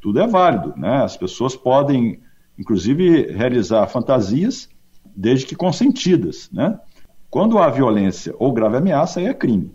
tudo 0.00 0.20
é 0.20 0.26
válido, 0.26 0.72
né? 0.74 1.04
As 1.04 1.18
pessoas 1.18 1.54
podem, 1.54 2.18
inclusive, 2.58 3.30
realizar 3.30 3.86
fantasias 3.88 4.70
desde 5.14 5.44
que 5.44 5.54
consentidas, 5.54 6.48
né? 6.50 6.80
Quando 7.28 7.58
há 7.58 7.68
violência 7.68 8.34
ou 8.38 8.54
grave 8.54 8.78
ameaça, 8.78 9.20
aí 9.20 9.26
é 9.26 9.34
crime. 9.34 9.70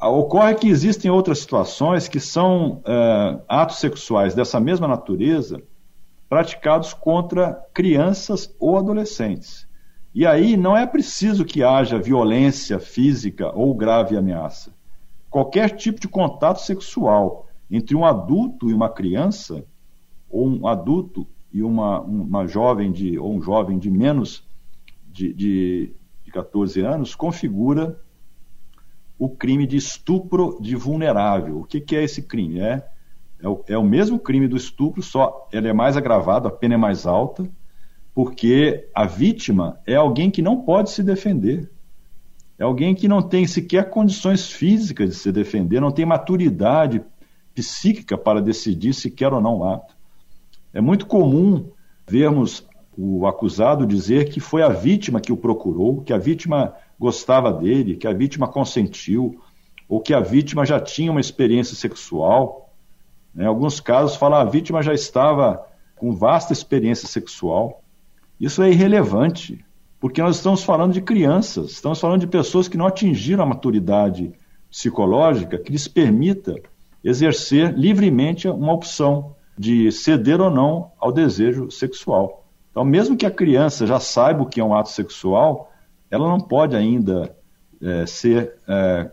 Ocorre 0.00 0.54
que 0.54 0.68
existem 0.68 1.10
outras 1.10 1.40
situações 1.40 2.06
que 2.06 2.20
são 2.20 2.80
é, 2.86 3.40
atos 3.48 3.80
sexuais 3.80 4.36
dessa 4.36 4.60
mesma 4.60 4.86
natureza 4.86 5.60
praticados 6.30 6.94
contra 6.94 7.54
crianças 7.74 8.54
ou 8.60 8.78
adolescentes. 8.78 9.68
E 10.14 10.24
aí 10.24 10.56
não 10.56 10.76
é 10.76 10.86
preciso 10.86 11.44
que 11.44 11.64
haja 11.64 11.98
violência 11.98 12.78
física 12.78 13.50
ou 13.52 13.74
grave 13.74 14.16
ameaça. 14.16 14.72
Qualquer 15.28 15.70
tipo 15.70 16.00
de 16.00 16.06
contato 16.06 16.60
sexual 16.60 17.48
entre 17.68 17.96
um 17.96 18.04
adulto 18.04 18.70
e 18.70 18.72
uma 18.72 18.88
criança, 18.88 19.64
ou 20.28 20.48
um 20.48 20.68
adulto 20.68 21.26
e 21.52 21.64
uma, 21.64 22.00
uma 22.00 22.46
jovem 22.46 22.92
de, 22.92 23.18
ou 23.18 23.34
um 23.34 23.42
jovem 23.42 23.76
de 23.76 23.90
menos 23.90 24.44
de, 25.08 25.34
de, 25.34 25.94
de 26.22 26.30
14 26.30 26.80
anos, 26.80 27.16
configura 27.16 28.00
o 29.18 29.28
crime 29.28 29.66
de 29.66 29.76
estupro 29.76 30.58
de 30.60 30.76
vulnerável. 30.76 31.58
O 31.58 31.64
que, 31.64 31.80
que 31.80 31.96
é 31.96 32.04
esse 32.04 32.22
crime? 32.22 32.60
É 32.60 32.88
é 33.42 33.48
o, 33.48 33.64
é 33.68 33.78
o 33.78 33.82
mesmo 33.82 34.18
crime 34.18 34.46
do 34.46 34.56
estupro, 34.56 35.02
só 35.02 35.48
ele 35.52 35.68
é 35.68 35.72
mais 35.72 35.96
agravado, 35.96 36.48
a 36.48 36.50
pena 36.50 36.74
é 36.74 36.76
mais 36.76 37.06
alta, 37.06 37.48
porque 38.14 38.88
a 38.94 39.06
vítima 39.06 39.80
é 39.86 39.94
alguém 39.94 40.30
que 40.30 40.42
não 40.42 40.60
pode 40.62 40.90
se 40.90 41.02
defender. 41.02 41.70
É 42.58 42.64
alguém 42.64 42.94
que 42.94 43.08
não 43.08 43.22
tem 43.22 43.46
sequer 43.46 43.88
condições 43.88 44.50
físicas 44.50 45.08
de 45.08 45.14
se 45.14 45.32
defender, 45.32 45.80
não 45.80 45.90
tem 45.90 46.04
maturidade 46.04 47.02
psíquica 47.54 48.18
para 48.18 48.42
decidir 48.42 48.92
se 48.92 49.10
quer 49.10 49.32
ou 49.32 49.40
não 49.40 49.58
o 49.58 49.64
ato. 49.64 49.96
É 50.72 50.80
muito 50.80 51.06
comum 51.06 51.70
vermos 52.06 52.68
o 52.96 53.26
acusado 53.26 53.86
dizer 53.86 54.28
que 54.28 54.40
foi 54.40 54.62
a 54.62 54.68
vítima 54.68 55.20
que 55.20 55.32
o 55.32 55.36
procurou, 55.36 56.02
que 56.02 56.12
a 56.12 56.18
vítima 56.18 56.74
gostava 56.98 57.50
dele, 57.52 57.96
que 57.96 58.06
a 58.06 58.12
vítima 58.12 58.46
consentiu, 58.46 59.40
ou 59.88 60.00
que 60.00 60.12
a 60.12 60.20
vítima 60.20 60.66
já 60.66 60.78
tinha 60.78 61.10
uma 61.10 61.20
experiência 61.20 61.74
sexual. 61.74 62.69
Em 63.36 63.44
alguns 63.44 63.80
casos, 63.80 64.16
fala 64.16 64.40
a 64.40 64.44
vítima 64.44 64.82
já 64.82 64.92
estava 64.92 65.64
com 65.96 66.12
vasta 66.12 66.52
experiência 66.52 67.06
sexual. 67.06 67.82
Isso 68.40 68.62
é 68.62 68.70
irrelevante, 68.70 69.64
porque 70.00 70.22
nós 70.22 70.36
estamos 70.36 70.64
falando 70.64 70.92
de 70.92 71.00
crianças, 71.00 71.72
estamos 71.72 72.00
falando 72.00 72.20
de 72.20 72.26
pessoas 72.26 72.68
que 72.68 72.76
não 72.76 72.86
atingiram 72.86 73.44
a 73.44 73.46
maturidade 73.46 74.32
psicológica 74.70 75.58
que 75.58 75.70
lhes 75.70 75.86
permita 75.86 76.54
exercer 77.04 77.72
livremente 77.76 78.48
uma 78.48 78.72
opção 78.72 79.36
de 79.58 79.92
ceder 79.92 80.40
ou 80.40 80.50
não 80.50 80.92
ao 80.98 81.12
desejo 81.12 81.70
sexual. 81.70 82.46
Então, 82.70 82.84
mesmo 82.84 83.16
que 83.16 83.26
a 83.26 83.30
criança 83.30 83.86
já 83.86 84.00
saiba 84.00 84.42
o 84.42 84.46
que 84.46 84.60
é 84.60 84.64
um 84.64 84.74
ato 84.74 84.90
sexual, 84.90 85.70
ela 86.10 86.26
não 86.26 86.40
pode 86.40 86.74
ainda 86.74 87.36
é, 87.82 88.06
ser 88.06 88.54
é, 88.66 89.10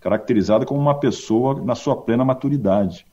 caracterizada 0.00 0.66
como 0.66 0.80
uma 0.80 0.98
pessoa 0.98 1.62
na 1.62 1.74
sua 1.74 1.96
plena 1.96 2.24
maturidade 2.24 3.06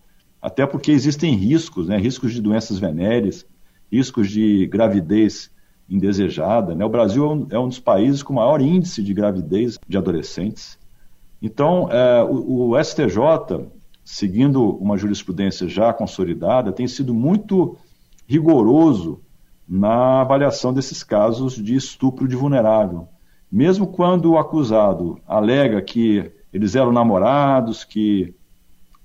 até 0.43 0.67
porque 0.67 0.91
existem 0.91 1.33
riscos, 1.35 1.87
né, 1.87 1.97
riscos 1.97 2.33
de 2.33 2.41
doenças 2.41 2.77
venéreas, 2.77 3.45
riscos 3.89 4.29
de 4.29 4.67
gravidez 4.67 5.49
indesejada. 5.89 6.75
Né? 6.75 6.83
O 6.83 6.89
Brasil 6.89 7.23
é 7.23 7.27
um, 7.29 7.47
é 7.51 7.59
um, 7.59 7.67
dos 7.69 7.79
países 7.79 8.21
com 8.21 8.33
maior 8.33 8.59
índice 8.59 9.01
de 9.01 9.13
gravidez 9.13 9.79
de 9.87 9.97
adolescentes. 9.97 10.77
Então, 11.41 11.87
é, 11.89 12.21
o, 12.23 12.71
o 12.71 12.83
STJ, 12.83 13.69
seguindo 14.03 14.69
uma 14.75 14.97
jurisprudência 14.97 15.65
já 15.69 15.93
consolidada, 15.93 16.73
tem 16.73 16.89
sido 16.89 17.13
muito 17.13 17.77
rigoroso 18.27 19.21
na 19.65 20.21
avaliação 20.21 20.73
desses 20.73 21.03
casos 21.03 21.55
de 21.55 21.73
estupro 21.73 22.27
de 22.27 22.35
vulnerável. 22.35 23.07
Mesmo 23.49 23.87
quando 23.87 24.31
o 24.31 24.37
acusado 24.37 25.19
alega 25.25 25.81
que 25.81 26.29
eles 26.51 26.75
eram 26.75 26.91
namorados, 26.91 27.85
que 27.85 28.35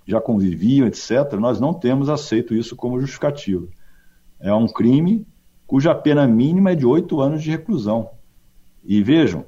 já 0.08 0.22
conviviam, 0.22 0.86
etc., 0.86 1.34
nós 1.38 1.60
não 1.60 1.74
temos 1.74 2.08
aceito 2.08 2.54
isso 2.54 2.74
como 2.74 2.98
justificativo. 2.98 3.68
É 4.40 4.52
um 4.54 4.66
crime 4.66 5.26
cuja 5.66 5.94
pena 5.94 6.26
mínima 6.26 6.72
é 6.72 6.74
de 6.74 6.86
oito 6.86 7.20
anos 7.20 7.42
de 7.42 7.50
reclusão. 7.50 8.12
E 8.82 9.02
vejam, 9.02 9.44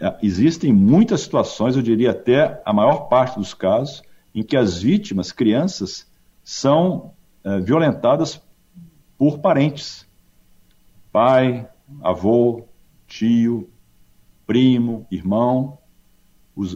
é, 0.00 0.18
existem 0.20 0.72
muitas 0.72 1.20
situações, 1.20 1.76
eu 1.76 1.82
diria 1.82 2.10
até 2.10 2.60
a 2.64 2.72
maior 2.72 3.08
parte 3.08 3.38
dos 3.38 3.54
casos, 3.54 4.02
em 4.34 4.42
que 4.42 4.56
as 4.56 4.82
vítimas, 4.82 5.30
crianças, 5.30 6.10
são 6.42 7.12
é, 7.44 7.60
violentadas 7.60 8.42
por 9.16 9.38
parentes. 9.38 10.08
Pai, 11.12 11.68
avô, 12.02 12.64
tio, 13.06 13.70
primo, 14.44 15.06
irmão, 15.08 15.78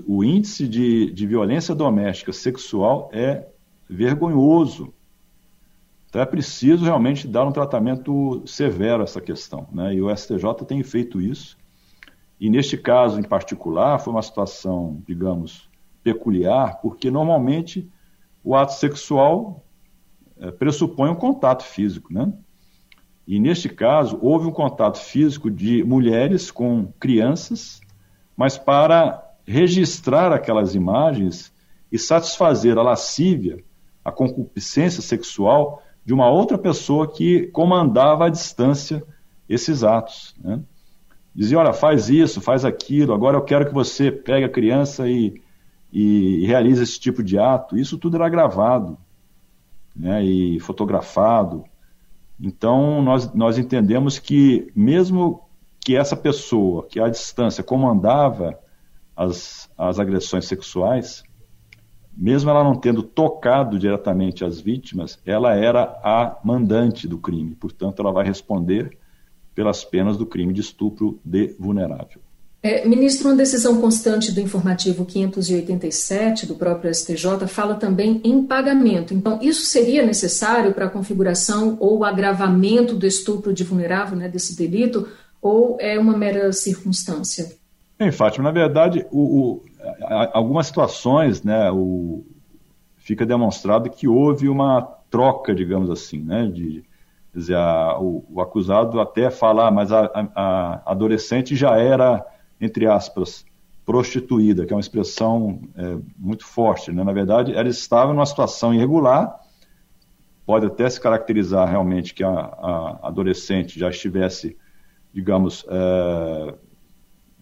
o 0.07 0.25
índice 0.25 0.67
de, 0.67 1.11
de 1.11 1.27
violência 1.27 1.75
doméstica 1.75 2.33
sexual 2.33 3.11
é 3.13 3.47
vergonhoso. 3.89 4.93
Então 6.09 6.23
é 6.23 6.27
preciso 6.27 6.85
realmente 6.85 7.27
dar 7.27 7.45
um 7.45 7.53
tratamento 7.53 8.43
severo 8.47 9.01
a 9.01 9.05
essa 9.05 9.21
questão. 9.21 9.67
Né? 9.73 9.95
E 9.95 10.03
o 10.03 10.15
STJ 10.15 10.65
tem 10.67 10.83
feito 10.83 11.21
isso. 11.21 11.57
E 12.41 12.49
neste 12.49 12.77
caso 12.77 13.19
em 13.19 13.23
particular, 13.23 13.99
foi 13.99 14.13
uma 14.13 14.23
situação, 14.23 15.03
digamos, 15.07 15.69
peculiar, 16.03 16.81
porque 16.81 17.11
normalmente 17.11 17.91
o 18.43 18.55
ato 18.55 18.75
sexual 18.75 19.65
é, 20.39 20.51
pressupõe 20.51 21.11
um 21.11 21.15
contato 21.15 21.65
físico. 21.65 22.13
Né? 22.13 22.33
E 23.27 23.41
neste 23.41 23.69
caso, 23.69 24.19
houve 24.21 24.47
um 24.47 24.53
contato 24.53 24.99
físico 24.99 25.51
de 25.51 25.83
mulheres 25.83 26.51
com 26.51 26.93
crianças, 27.01 27.81
mas 28.37 28.59
para 28.59 29.24
registrar 29.47 30.33
aquelas 30.33 30.75
imagens 30.75 31.53
e 31.91 31.99
satisfazer 31.99 32.79
a 32.79 32.83
lascívia, 32.83 33.63
a 34.05 34.11
concupiscência 34.11 35.03
sexual 35.03 35.83
de 36.05 36.13
uma 36.13 36.29
outra 36.29 36.59
pessoa 36.59 37.11
que 37.11 37.47
comandava 37.49 38.27
à 38.27 38.29
distância 38.29 39.03
esses 39.49 39.83
atos. 39.83 40.35
Né? 40.43 40.61
Dizia, 41.35 41.59
olha, 41.59 41.73
faz 41.73 42.09
isso, 42.09 42.41
faz 42.41 42.65
aquilo, 42.65 43.13
agora 43.13 43.37
eu 43.37 43.43
quero 43.43 43.67
que 43.67 43.75
você 43.75 44.11
pegue 44.11 44.45
a 44.45 44.49
criança 44.49 45.09
e, 45.09 45.41
e 45.93 46.45
realize 46.47 46.83
esse 46.83 46.99
tipo 46.99 47.23
de 47.23 47.39
ato. 47.39 47.77
Isso 47.77 47.99
tudo 47.99 48.17
era 48.17 48.29
gravado 48.29 48.99
né, 49.95 50.23
e 50.25 50.61
fotografado. 50.61 51.65
Então, 52.41 53.03
nós, 53.03 53.33
nós 53.33 53.59
entendemos 53.59 54.19
que, 54.19 54.71
mesmo 54.75 55.43
que 55.81 55.97
essa 55.97 56.17
pessoa 56.17 56.87
que 56.87 56.99
à 56.99 57.09
distância 57.09 57.63
comandava 57.63 58.59
as, 59.17 59.71
as 59.77 59.99
agressões 59.99 60.47
sexuais, 60.47 61.23
mesmo 62.17 62.51
ela 62.51 62.63
não 62.63 62.77
tendo 62.77 63.03
tocado 63.03 63.79
diretamente 63.79 64.45
as 64.45 64.61
vítimas, 64.61 65.19
ela 65.25 65.55
era 65.55 65.83
a 66.03 66.39
mandante 66.45 67.09
do 67.09 67.19
crime. 67.19 67.55
Portanto, 67.55 68.01
ela 68.01 68.13
vai 68.13 68.25
responder 68.25 68.97
pelas 69.55 69.85
penas 69.85 70.17
do 70.17 70.27
crime 70.27 70.53
de 70.53 70.61
estupro 70.61 71.21
de 71.25 71.55
vulnerável. 71.59 72.21
É, 72.63 72.89
ministro, 72.89 73.29
uma 73.29 73.37
decisão 73.37 73.79
constante 73.79 74.33
do 74.33 74.41
informativo 74.41 75.05
587 75.05 76.47
do 76.47 76.55
próprio 76.55 76.93
STJ 76.95 77.47
fala 77.47 77.75
também 77.75 78.23
em 78.25 78.43
pagamento. 78.43 79.13
Então, 79.13 79.39
isso 79.43 79.67
seria 79.67 80.05
necessário 80.05 80.73
para 80.73 80.87
a 80.87 80.91
configuração 80.91 81.77
ou 81.79 82.03
agravamento 82.05 82.95
do 82.95 83.07
estupro 83.07 83.53
de 83.53 83.65
vulnerável, 83.65 84.17
né, 84.17 84.31
desse 84.31 84.57
delito, 84.57 85.07
ou 85.43 85.77
é 85.79 85.99
uma 85.99 86.17
mera 86.17 86.51
circunstância? 86.55 87.55
Bem, 87.99 88.11
Fátima, 88.11 88.45
na 88.45 88.51
verdade, 88.51 89.07
o, 89.11 89.21
o, 89.21 89.65
algumas 90.33 90.67
situações, 90.67 91.43
né, 91.43 91.71
o, 91.71 92.25
fica 92.97 93.25
demonstrado 93.25 93.89
que 93.91 94.09
houve 94.09 94.49
uma 94.49 94.83
troca, 95.11 95.55
digamos 95.55 95.91
assim, 95.91 96.19
né, 96.21 96.47
de 96.47 96.85
dizer, 97.33 97.57
a, 97.57 97.99
o, 97.99 98.25
o, 98.29 98.41
acusado 98.41 99.01
até 99.01 99.31
falar, 99.31 99.71
mas 99.71 99.93
a, 99.93 100.11
a, 100.15 100.83
a 100.85 100.91
adolescente 100.91 101.55
já 101.55 101.77
era 101.77 102.25
entre 102.61 102.87
aspas, 102.87 103.45
prostituída, 103.85 104.65
que 104.65 104.73
é 104.73 104.77
uma 104.77 104.81
expressão 104.81 105.61
é, 105.77 105.99
muito 106.17 106.47
forte. 106.47 106.91
Né? 106.91 107.05
Na 107.05 107.13
verdade, 107.13 107.55
ela 107.55 107.69
estava 107.69 108.13
numa 108.13 108.27
situação 108.27 108.73
irregular, 108.73 109.39
pode 110.47 110.67
até 110.67 110.89
se 110.89 111.01
caracterizar 111.01 111.69
realmente 111.69 112.15
que 112.15 112.25
a, 112.25 112.31
a 112.31 113.09
adolescente 113.09 113.79
já 113.79 113.91
estivesse, 113.91 114.57
digamos, 115.13 115.65
é, 115.69 116.55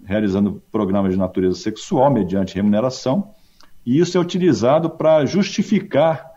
realizando 0.04 0.62
programas 0.71 1.12
de 1.12 1.18
natureza 1.18 1.56
sexual 1.56 2.11
mediante 2.11 2.54
remuneração, 2.54 3.32
e 3.85 3.99
isso 3.99 4.16
é 4.16 4.21
utilizado 4.21 4.90
para 4.90 5.25
justificar, 5.26 6.30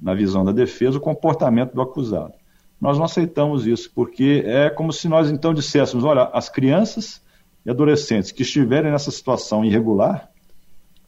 na 0.00 0.14
visão 0.14 0.44
da 0.44 0.52
defesa, 0.52 0.96
o 0.96 1.00
comportamento 1.00 1.74
do 1.74 1.82
acusado. 1.82 2.34
Nós 2.80 2.96
não 2.96 3.04
aceitamos 3.04 3.66
isso, 3.66 3.90
porque 3.92 4.44
é 4.46 4.70
como 4.70 4.92
se 4.92 5.08
nós 5.08 5.30
então 5.30 5.52
disséssemos: 5.52 6.04
olha, 6.04 6.30
as 6.32 6.48
crianças 6.48 7.20
e 7.66 7.70
adolescentes 7.70 8.30
que 8.30 8.42
estiverem 8.42 8.92
nessa 8.92 9.10
situação 9.10 9.64
irregular, 9.64 10.30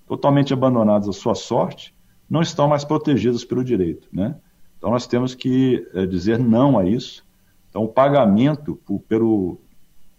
totalmente 0.06 0.52
abandonados 0.52 1.08
à 1.08 1.12
sua 1.12 1.36
sorte, 1.36 1.94
não 2.28 2.42
estão 2.42 2.66
mais 2.66 2.84
protegidos 2.84 3.44
pelo 3.44 3.62
direito. 3.62 4.08
Né? 4.12 4.34
Então 4.76 4.90
nós 4.90 5.06
temos 5.06 5.34
que 5.34 5.86
é, 5.94 6.04
dizer 6.06 6.38
não 6.38 6.78
a 6.78 6.84
isso. 6.84 7.24
Então 7.68 7.84
o 7.84 7.88
pagamento 7.88 8.74
por, 8.84 9.00
pelo, 9.00 9.60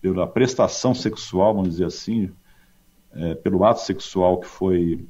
pela 0.02 0.28
prestação 0.28 0.94
sexual, 0.94 1.54
vamos 1.54 1.70
dizer 1.70 1.86
assim, 1.86 2.32
é, 3.14 3.36
pelo 3.36 3.64
ato 3.64 3.82
sexual 3.82 4.40
que 4.40 4.48
foi 4.48 5.06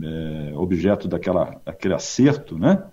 é, 0.00 0.52
objeto 0.54 1.08
daquela, 1.08 1.60
daquele 1.64 1.94
acerto, 1.94 2.58
né? 2.58 2.84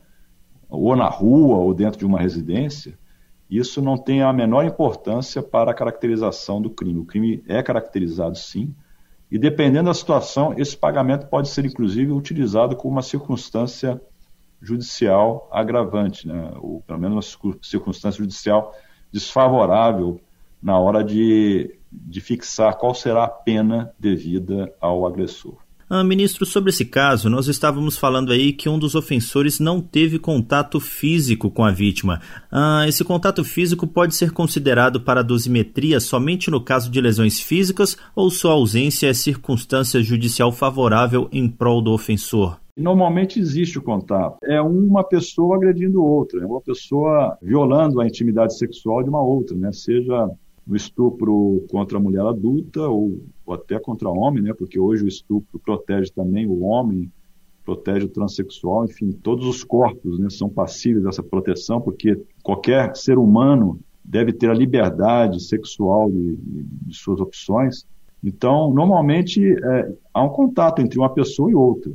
ou 0.69 0.95
na 0.95 1.07
rua 1.07 1.57
ou 1.57 1.73
dentro 1.73 1.99
de 1.99 2.05
uma 2.05 2.19
residência, 2.19 2.97
isso 3.49 3.81
não 3.81 3.95
tem 3.95 4.23
a 4.23 4.33
menor 4.33 4.65
importância 4.65 5.43
para 5.43 5.69
a 5.69 5.73
caracterização 5.73 6.59
do 6.59 6.69
crime. 6.69 6.99
O 6.99 7.05
crime 7.05 7.43
é 7.47 7.61
caracterizado 7.61 8.35
sim, 8.37 8.73
e 9.29 9.37
dependendo 9.37 9.85
da 9.85 9.93
situação, 9.93 10.53
esse 10.57 10.75
pagamento 10.75 11.27
pode 11.27 11.49
ser 11.49 11.65
inclusive 11.65 12.11
utilizado 12.11 12.75
como 12.75 12.93
uma 12.93 13.01
circunstância 13.01 14.01
judicial 14.61 15.47
agravante, 15.51 16.27
né? 16.27 16.53
ou 16.55 16.81
pelo 16.81 16.99
menos 16.99 17.37
uma 17.43 17.57
circunstância 17.61 18.19
judicial 18.19 18.73
desfavorável 19.11 20.19
na 20.63 20.79
hora 20.79 21.03
de, 21.03 21.75
de 21.91 22.21
fixar 22.21 22.77
qual 22.77 22.95
será 22.95 23.25
a 23.25 23.29
pena 23.29 23.91
devida 23.99 24.73
ao 24.79 25.05
agressor. 25.05 25.57
Ah, 25.89 26.03
ministro, 26.03 26.45
sobre 26.45 26.71
esse 26.71 26.85
caso, 26.85 27.29
nós 27.29 27.47
estávamos 27.47 27.97
falando 27.97 28.31
aí 28.31 28.51
que 28.51 28.67
um 28.67 28.79
dos 28.79 28.95
ofensores 28.95 29.59
não 29.59 29.79
teve 29.79 30.17
contato 30.17 30.79
físico 30.79 31.51
com 31.51 31.63
a 31.63 31.71
vítima. 31.71 32.19
Ah, 32.51 32.85
esse 32.87 33.03
contato 33.03 33.43
físico 33.43 33.85
pode 33.85 34.15
ser 34.15 34.31
considerado 34.31 35.01
para 35.01 35.19
a 35.19 35.23
dosimetria 35.23 35.99
somente 35.99 36.49
no 36.49 36.59
caso 36.59 36.89
de 36.89 36.99
lesões 36.99 37.39
físicas 37.39 37.95
ou 38.15 38.31
sua 38.31 38.53
ausência 38.53 39.07
é 39.07 39.13
circunstância 39.13 40.01
judicial 40.01 40.51
favorável 40.51 41.29
em 41.31 41.47
prol 41.47 41.81
do 41.81 41.91
ofensor? 41.91 42.59
Normalmente 42.75 43.39
existe 43.39 43.77
o 43.77 43.83
contato. 43.83 44.37
É 44.43 44.59
uma 44.59 45.03
pessoa 45.03 45.57
agredindo 45.57 46.03
outra, 46.03 46.41
é 46.41 46.45
uma 46.45 46.61
pessoa 46.61 47.37
violando 47.39 48.01
a 48.01 48.07
intimidade 48.07 48.57
sexual 48.57 49.03
de 49.03 49.09
uma 49.09 49.21
outra, 49.21 49.55
né? 49.55 49.71
Seja 49.71 50.27
no 50.65 50.75
estupro 50.75 51.65
contra 51.69 51.97
a 51.97 52.01
mulher 52.01 52.25
adulta 52.25 52.87
ou, 52.87 53.21
ou 53.45 53.53
até 53.53 53.79
contra 53.79 54.09
homem, 54.09 54.41
né? 54.41 54.53
Porque 54.53 54.79
hoje 54.79 55.03
o 55.03 55.07
estupro 55.07 55.59
protege 55.59 56.11
também 56.11 56.47
o 56.47 56.61
homem, 56.61 57.11
protege 57.65 58.05
o 58.05 58.09
transexual, 58.09 58.85
enfim, 58.85 59.11
todos 59.11 59.45
os 59.45 59.63
corpos, 59.63 60.19
né, 60.19 60.29
são 60.29 60.49
passíveis 60.49 61.05
dessa 61.05 61.23
proteção, 61.23 61.79
porque 61.79 62.21
qualquer 62.43 62.95
ser 62.95 63.17
humano 63.17 63.79
deve 64.03 64.33
ter 64.33 64.49
a 64.49 64.53
liberdade 64.53 65.41
sexual 65.41 66.11
de, 66.11 66.37
de 66.37 66.93
suas 66.93 67.21
opções. 67.21 67.85
Então, 68.21 68.73
normalmente 68.73 69.41
é, 69.53 69.93
há 70.13 70.23
um 70.23 70.29
contato 70.29 70.81
entre 70.81 70.99
uma 70.99 71.09
pessoa 71.09 71.49
e 71.49 71.55
outra. 71.55 71.91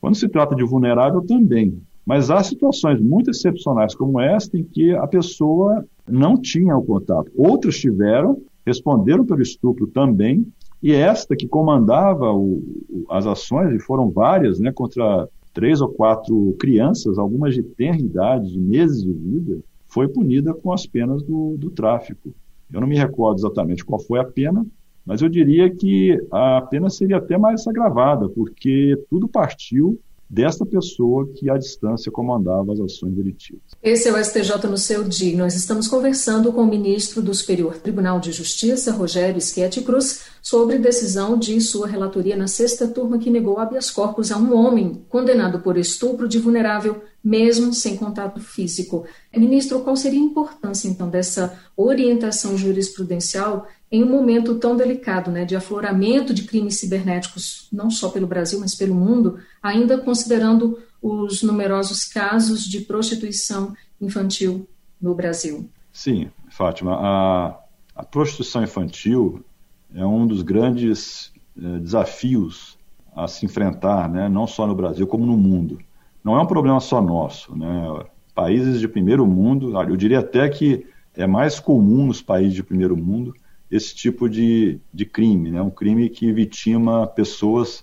Quando 0.00 0.16
se 0.16 0.28
trata 0.28 0.56
de 0.56 0.64
vulnerável, 0.64 1.22
também. 1.22 1.80
Mas 2.04 2.30
há 2.30 2.42
situações 2.42 3.00
muito 3.00 3.30
excepcionais 3.30 3.94
como 3.94 4.20
esta 4.20 4.58
em 4.58 4.64
que 4.64 4.92
a 4.92 5.06
pessoa 5.06 5.86
não 6.08 6.36
tinha 6.36 6.76
o 6.76 6.84
contato. 6.84 7.30
Outras 7.36 7.78
tiveram, 7.78 8.42
responderam 8.66 9.24
pelo 9.24 9.42
estupro 9.42 9.86
também, 9.86 10.46
e 10.82 10.92
esta 10.92 11.36
que 11.36 11.46
comandava 11.46 12.32
o, 12.32 12.62
as 13.08 13.26
ações, 13.26 13.72
e 13.72 13.78
foram 13.78 14.10
várias, 14.10 14.58
né, 14.58 14.72
contra 14.72 15.28
três 15.52 15.80
ou 15.80 15.88
quatro 15.88 16.56
crianças, 16.58 17.18
algumas 17.18 17.54
de 17.54 17.62
tenra 17.62 17.98
idade, 17.98 18.52
de 18.52 18.58
meses 18.58 19.02
de 19.02 19.12
vida, 19.12 19.60
foi 19.86 20.08
punida 20.08 20.54
com 20.54 20.72
as 20.72 20.86
penas 20.86 21.22
do, 21.22 21.56
do 21.58 21.70
tráfico. 21.70 22.34
Eu 22.72 22.80
não 22.80 22.88
me 22.88 22.96
recordo 22.96 23.38
exatamente 23.38 23.84
qual 23.84 24.00
foi 24.00 24.18
a 24.18 24.24
pena, 24.24 24.66
mas 25.04 25.20
eu 25.20 25.28
diria 25.28 25.68
que 25.68 26.18
a 26.30 26.62
pena 26.62 26.88
seria 26.88 27.18
até 27.18 27.36
mais 27.36 27.66
agravada, 27.66 28.28
porque 28.28 28.96
tudo 29.10 29.28
partiu 29.28 30.00
desta 30.32 30.64
pessoa 30.64 31.28
que 31.34 31.50
à 31.50 31.58
distância 31.58 32.10
comandava 32.10 32.72
as 32.72 32.80
ações 32.80 33.12
delitivas. 33.12 33.60
Esse 33.82 34.08
é 34.08 34.12
o 34.12 34.24
STJ 34.24 34.66
no 34.66 34.78
seu 34.78 35.04
dia. 35.04 35.36
Nós 35.36 35.54
estamos 35.54 35.86
conversando 35.86 36.50
com 36.50 36.62
o 36.62 36.66
ministro 36.66 37.20
do 37.20 37.34
Superior 37.34 37.76
Tribunal 37.76 38.18
de 38.18 38.32
Justiça, 38.32 38.92
Rogério 38.92 39.38
Schetti 39.42 39.82
Cruz, 39.82 40.24
sobre 40.40 40.78
decisão 40.78 41.38
de 41.38 41.60
sua 41.60 41.86
relatoria 41.86 42.34
na 42.34 42.48
sexta 42.48 42.88
turma 42.88 43.18
que 43.18 43.28
negou 43.28 43.58
habeas 43.58 43.90
corpus 43.90 44.32
a 44.32 44.38
um 44.38 44.56
homem 44.56 45.04
condenado 45.10 45.60
por 45.60 45.76
estupro 45.76 46.26
de 46.26 46.38
vulnerável, 46.38 47.02
mesmo 47.22 47.74
sem 47.74 47.98
contato 47.98 48.40
físico. 48.40 49.04
Ministro, 49.36 49.80
qual 49.80 49.96
seria 49.96 50.18
a 50.18 50.24
importância, 50.24 50.88
então, 50.88 51.10
dessa 51.10 51.58
orientação 51.76 52.56
jurisprudencial 52.56 53.66
em 53.92 54.02
um 54.02 54.08
momento 54.08 54.54
tão 54.54 54.74
delicado, 54.74 55.30
né, 55.30 55.44
de 55.44 55.54
afloramento 55.54 56.32
de 56.32 56.44
crimes 56.44 56.80
cibernéticos, 56.80 57.68
não 57.70 57.90
só 57.90 58.08
pelo 58.08 58.26
Brasil, 58.26 58.58
mas 58.58 58.74
pelo 58.74 58.94
mundo, 58.94 59.38
ainda 59.62 59.98
considerando 59.98 60.78
os 61.02 61.42
numerosos 61.42 62.04
casos 62.04 62.64
de 62.64 62.80
prostituição 62.80 63.74
infantil 64.00 64.66
no 64.98 65.14
Brasil? 65.14 65.68
Sim, 65.92 66.30
Fátima, 66.48 66.96
a, 66.98 67.58
a 67.94 68.02
prostituição 68.02 68.64
infantil 68.64 69.44
é 69.94 70.06
um 70.06 70.26
dos 70.26 70.40
grandes 70.40 71.30
é, 71.60 71.78
desafios 71.78 72.78
a 73.14 73.28
se 73.28 73.44
enfrentar, 73.44 74.08
né, 74.08 74.26
não 74.26 74.46
só 74.46 74.66
no 74.66 74.74
Brasil, 74.74 75.06
como 75.06 75.26
no 75.26 75.36
mundo. 75.36 75.78
Não 76.24 76.34
é 76.34 76.40
um 76.40 76.46
problema 76.46 76.80
só 76.80 77.02
nosso. 77.02 77.54
Né? 77.54 78.04
Países 78.34 78.80
de 78.80 78.88
primeiro 78.88 79.26
mundo, 79.26 79.78
eu 79.82 79.96
diria 79.98 80.20
até 80.20 80.48
que 80.48 80.86
é 81.14 81.26
mais 81.26 81.60
comum 81.60 82.06
nos 82.06 82.22
países 82.22 82.54
de 82.54 82.62
primeiro 82.62 82.96
mundo 82.96 83.34
esse 83.72 83.94
tipo 83.94 84.28
de, 84.28 84.78
de 84.92 85.06
crime, 85.06 85.50
né? 85.50 85.62
um 85.62 85.70
crime 85.70 86.10
que 86.10 86.30
vitima 86.30 87.06
pessoas 87.06 87.82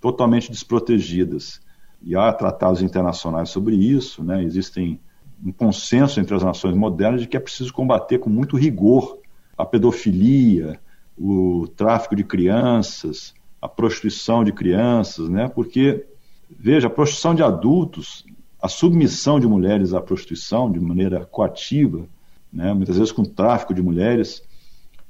totalmente 0.00 0.50
desprotegidas. 0.50 1.60
E 2.02 2.16
há 2.16 2.32
tratados 2.32 2.82
internacionais 2.82 3.48
sobre 3.48 3.76
isso, 3.76 4.24
né? 4.24 4.42
existem 4.42 4.98
um 5.44 5.52
consenso 5.52 6.18
entre 6.18 6.34
as 6.34 6.42
nações 6.42 6.74
modernas 6.74 7.20
de 7.20 7.28
que 7.28 7.36
é 7.36 7.40
preciso 7.40 7.72
combater 7.72 8.18
com 8.18 8.28
muito 8.28 8.56
rigor 8.56 9.18
a 9.56 9.64
pedofilia, 9.64 10.80
o 11.16 11.68
tráfico 11.68 12.16
de 12.16 12.24
crianças, 12.24 13.32
a 13.62 13.68
prostituição 13.68 14.42
de 14.42 14.52
crianças, 14.52 15.28
né? 15.28 15.48
porque, 15.48 16.04
veja, 16.50 16.88
a 16.88 16.90
prostituição 16.90 17.32
de 17.36 17.44
adultos, 17.44 18.26
a 18.60 18.68
submissão 18.68 19.38
de 19.38 19.46
mulheres 19.46 19.94
à 19.94 20.00
prostituição 20.00 20.68
de 20.68 20.80
maneira 20.80 21.24
coativa, 21.24 22.04
né? 22.52 22.72
muitas 22.72 22.96
vezes 22.96 23.12
com 23.12 23.24
tráfico 23.24 23.72
de 23.72 23.80
mulheres, 23.82 24.42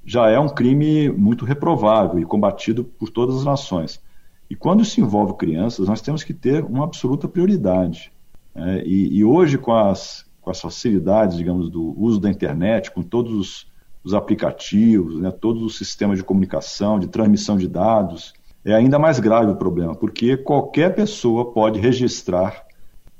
já 0.09 0.31
é 0.31 0.41
um 0.41 0.49
crime 0.49 1.11
muito 1.11 1.45
reprovável 1.45 2.19
e 2.19 2.25
combatido 2.25 2.83
por 2.83 3.11
todas 3.11 3.37
as 3.37 3.45
nações. 3.45 4.01
E 4.49 4.57
quando 4.57 4.83
se 4.83 5.03
envolve 5.03 5.35
crianças, 5.35 5.87
nós 5.87 6.01
temos 6.01 6.25
que 6.25 6.33
ter 6.33 6.65
uma 6.65 6.85
absoluta 6.85 7.29
prioridade. 7.29 8.11
Né? 8.55 8.83
E, 8.87 9.19
e, 9.19 9.23
hoje, 9.23 9.59
com 9.59 9.75
as, 9.75 10.25
com 10.41 10.51
as 10.51 10.59
facilidades, 10.63 11.37
digamos, 11.37 11.69
do 11.69 11.95
uso 12.01 12.19
da 12.19 12.31
internet, 12.31 12.91
com 12.91 13.03
todos 13.03 13.35
os, 13.35 13.67
os 14.03 14.15
aplicativos, 14.15 15.21
né, 15.21 15.31
todos 15.31 15.63
os 15.63 15.77
sistemas 15.77 16.17
de 16.17 16.25
comunicação, 16.25 16.99
de 16.99 17.09
transmissão 17.09 17.59
de 17.59 17.69
dados, 17.69 18.33
é 18.65 18.73
ainda 18.73 18.99
mais 18.99 19.21
grave 19.21 19.53
o 19.53 19.57
problema, 19.57 19.95
porque 19.95 20.39
qualquer 20.39 20.95
pessoa 20.95 21.53
pode 21.53 21.79
registrar 21.79 22.65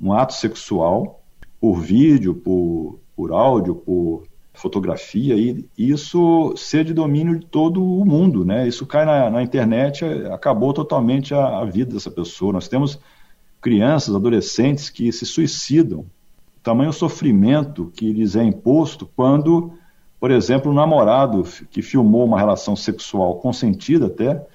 um 0.01 0.11
ato 0.11 0.33
sexual 0.33 1.21
por 1.61 1.79
vídeo, 1.79 2.33
por, 2.33 2.99
por 3.15 3.31
áudio, 3.31 3.75
por 3.75 4.23
fotografia, 4.53 5.35
e 5.35 5.65
isso 5.77 6.53
ser 6.57 6.83
de 6.83 6.93
domínio 6.93 7.39
de 7.39 7.45
todo 7.45 7.83
o 7.83 8.05
mundo, 8.05 8.43
né? 8.43 8.67
Isso 8.67 8.85
cai 8.85 9.05
na, 9.05 9.29
na 9.29 9.43
internet, 9.43 10.03
acabou 10.31 10.73
totalmente 10.73 11.33
a, 11.33 11.59
a, 11.59 11.65
vida 11.65 11.93
dessa 11.93 12.11
pessoa. 12.11 12.53
Nós 12.53 12.67
temos 12.67 12.99
crianças, 13.61 14.15
adolescentes 14.15 14.89
que 14.89 15.11
se 15.11 15.25
suicidam. 15.25 15.99
O 15.99 16.61
tamanho 16.61 16.91
sofrimento 16.91 17.91
que 17.95 18.11
lhes 18.11 18.35
é 18.35 18.43
imposto 18.43 19.09
quando, 19.15 19.71
por 20.19 20.31
exemplo, 20.31 20.71
o 20.71 20.75
namorado 20.75 21.43
que 21.69 21.81
filmou 21.81 22.25
uma 22.25 22.37
relação 22.37 22.75
sexual 22.75 23.35
consentida 23.35 24.07
até, 24.07 24.45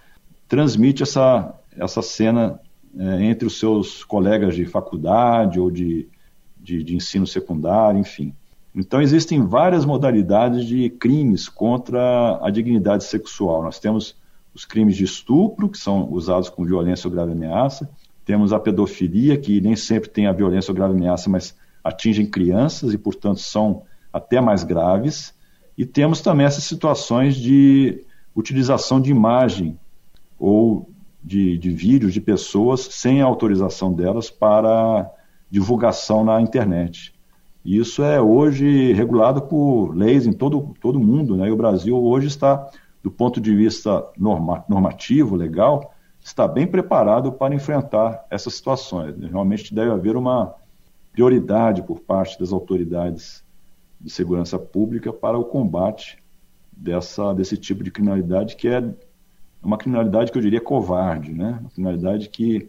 transmite 0.46 1.02
essa, 1.02 1.54
essa 1.78 2.02
cena 2.02 2.60
é, 2.98 3.24
entre 3.24 3.46
os 3.46 3.58
seus 3.58 4.04
colegas 4.04 4.54
de 4.54 4.66
faculdade 4.66 5.58
ou 5.58 5.70
de, 5.70 6.08
de, 6.60 6.82
de 6.82 6.94
ensino 6.94 7.26
secundário, 7.26 7.98
enfim. 7.98 8.34
Então, 8.74 9.00
existem 9.00 9.46
várias 9.46 9.84
modalidades 9.84 10.64
de 10.64 10.90
crimes 10.90 11.48
contra 11.48 12.40
a 12.42 12.50
dignidade 12.50 13.04
sexual. 13.04 13.62
Nós 13.62 13.78
temos 13.78 14.16
os 14.52 14.64
crimes 14.64 14.96
de 14.96 15.04
estupro, 15.04 15.68
que 15.68 15.78
são 15.78 16.10
usados 16.10 16.48
com 16.48 16.64
violência 16.64 17.06
ou 17.06 17.12
grave 17.12 17.32
ameaça, 17.32 17.88
temos 18.24 18.52
a 18.52 18.58
pedofilia, 18.58 19.36
que 19.36 19.60
nem 19.60 19.76
sempre 19.76 20.08
tem 20.08 20.26
a 20.26 20.32
violência 20.32 20.70
ou 20.70 20.74
grave 20.74 20.94
ameaça, 20.94 21.28
mas 21.28 21.54
atingem 21.82 22.24
crianças 22.24 22.94
e, 22.94 22.98
portanto, 22.98 23.40
são 23.40 23.82
até 24.12 24.40
mais 24.40 24.64
graves. 24.64 25.34
E 25.76 25.84
temos 25.84 26.20
também 26.20 26.46
essas 26.46 26.64
situações 26.64 27.36
de 27.36 28.02
utilização 28.34 29.00
de 29.00 29.10
imagem 29.10 29.78
ou 30.38 30.88
de, 31.22 31.58
de 31.58 31.70
vídeos 31.70 32.12
de 32.12 32.20
pessoas 32.20 32.80
sem 32.80 33.20
autorização 33.20 33.92
delas 33.92 34.30
para 34.30 35.10
divulgação 35.50 36.24
na 36.24 36.40
internet. 36.40 37.13
Isso 37.64 38.02
é 38.02 38.20
hoje 38.20 38.92
regulado 38.92 39.42
por 39.42 39.96
leis 39.96 40.26
em 40.26 40.32
todo 40.32 40.74
todo 40.80 41.00
mundo, 41.00 41.36
né? 41.36 41.48
E 41.48 41.50
o 41.50 41.56
Brasil 41.56 41.96
hoje 41.96 42.26
está, 42.26 42.68
do 43.02 43.10
ponto 43.10 43.40
de 43.40 43.54
vista 43.54 44.04
norma, 44.18 44.64
normativo, 44.68 45.34
legal, 45.34 45.94
está 46.20 46.46
bem 46.46 46.66
preparado 46.66 47.32
para 47.32 47.54
enfrentar 47.54 48.26
essas 48.30 48.54
situações. 48.54 49.16
Realmente 49.18 49.74
deve 49.74 49.90
haver 49.90 50.16
uma 50.16 50.54
prioridade 51.12 51.82
por 51.82 52.00
parte 52.00 52.38
das 52.38 52.52
autoridades 52.52 53.42
de 54.00 54.10
segurança 54.10 54.58
pública 54.58 55.12
para 55.12 55.38
o 55.38 55.44
combate 55.44 56.18
dessa, 56.70 57.32
desse 57.32 57.56
tipo 57.56 57.82
de 57.82 57.90
criminalidade 57.90 58.56
que 58.56 58.68
é 58.68 58.82
uma 59.62 59.78
criminalidade 59.78 60.30
que 60.30 60.36
eu 60.36 60.42
diria 60.42 60.60
covarde, 60.60 61.32
né? 61.32 61.58
Uma 61.60 61.70
criminalidade 61.70 62.28
que, 62.28 62.68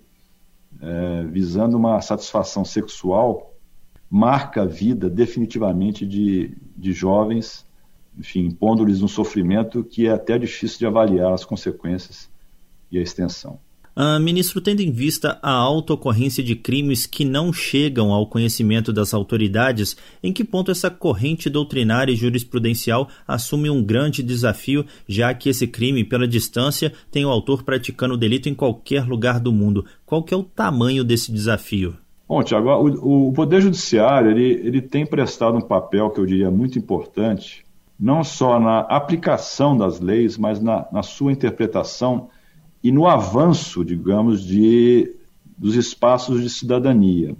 é, 0.81 1.23
visando 1.23 1.75
uma 1.75 1.99
satisfação 1.99 2.63
sexual, 2.63 3.54
marca 4.09 4.61
a 4.61 4.65
vida 4.65 5.09
definitivamente 5.09 6.05
de, 6.05 6.55
de 6.75 6.93
jovens, 6.93 7.65
enfim, 8.17 8.45
impondo-lhes 8.45 9.01
um 9.01 9.07
sofrimento 9.07 9.83
que 9.83 10.07
é 10.07 10.11
até 10.11 10.37
difícil 10.37 10.79
de 10.79 10.85
avaliar 10.85 11.33
as 11.33 11.43
consequências 11.43 12.29
e 12.91 12.97
a 12.97 13.01
extensão. 13.01 13.59
Uh, 13.97 14.19
ministro, 14.19 14.59
tendo 14.59 14.81
em 14.81 14.91
vista 14.91 15.39
a 15.41 15.51
alta 15.51 15.93
ocorrência 15.93 16.43
de 16.43 16.53
crimes 16.53 17.05
que 17.05 17.23
não 17.23 17.53
chegam 17.53 18.11
ao 18.11 18.27
conhecimento 18.27 18.91
das 18.91 19.13
autoridades, 19.13 19.95
em 20.21 20.33
que 20.33 20.43
ponto 20.43 20.69
essa 20.69 20.89
corrente 20.89 21.49
doutrinária 21.49 22.11
e 22.11 22.15
jurisprudencial 22.15 23.07
assume 23.25 23.69
um 23.69 23.81
grande 23.81 24.21
desafio, 24.21 24.85
já 25.07 25.33
que 25.33 25.47
esse 25.47 25.65
crime, 25.65 26.03
pela 26.03 26.27
distância, 26.27 26.91
tem 27.09 27.25
o 27.25 27.29
autor 27.29 27.63
praticando 27.63 28.15
o 28.15 28.17
delito 28.17 28.49
em 28.49 28.53
qualquer 28.53 29.07
lugar 29.07 29.39
do 29.39 29.53
mundo? 29.53 29.85
Qual 30.05 30.21
que 30.21 30.33
é 30.33 30.37
o 30.37 30.43
tamanho 30.43 31.01
desse 31.01 31.31
desafio? 31.31 31.95
Bom, 32.27 32.41
Tiago, 32.41 32.69
o, 32.69 33.27
o, 33.27 33.33
Poder 33.33 33.61
Judiciário 33.61 34.31
ele, 34.31 34.67
ele 34.67 34.81
tem 34.81 35.05
prestado 35.05 35.57
um 35.57 35.61
papel 35.61 36.09
que 36.09 36.19
eu 36.19 36.25
diria 36.25 36.49
muito 36.49 36.79
importante, 36.79 37.63
não 37.99 38.23
só 38.23 38.59
na 38.59 38.79
aplicação 38.79 39.77
das 39.77 39.99
leis, 39.99 40.35
mas 40.37 40.59
na, 40.59 40.87
na 40.91 41.03
sua 41.03 41.31
interpretação 41.31 42.29
e 42.83 42.91
no 42.91 43.07
avanço, 43.07 43.85
digamos, 43.85 44.43
de, 44.43 45.15
dos 45.57 45.75
espaços 45.75 46.41
de 46.41 46.49
cidadania. 46.49 47.35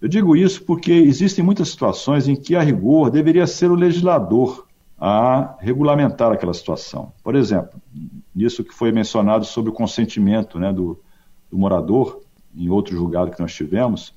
Eu 0.00 0.08
digo 0.08 0.34
isso 0.34 0.64
porque 0.64 0.92
existem 0.92 1.44
muitas 1.44 1.68
situações 1.68 2.26
em 2.26 2.34
que, 2.34 2.56
a 2.56 2.62
rigor, 2.62 3.10
deveria 3.10 3.46
ser 3.46 3.70
o 3.70 3.74
legislador 3.74 4.66
a 4.98 5.56
regulamentar 5.60 6.32
aquela 6.32 6.54
situação. 6.54 7.12
Por 7.22 7.34
exemplo, 7.34 7.80
nisso 8.34 8.64
que 8.64 8.74
foi 8.74 8.90
mencionado 8.90 9.44
sobre 9.44 9.70
o 9.70 9.74
consentimento 9.74 10.58
né, 10.58 10.72
do, 10.72 10.98
do 11.50 11.58
morador, 11.58 12.20
em 12.54 12.70
outro 12.70 12.96
julgado 12.96 13.30
que 13.30 13.40
nós 13.40 13.54
tivemos, 13.54 14.14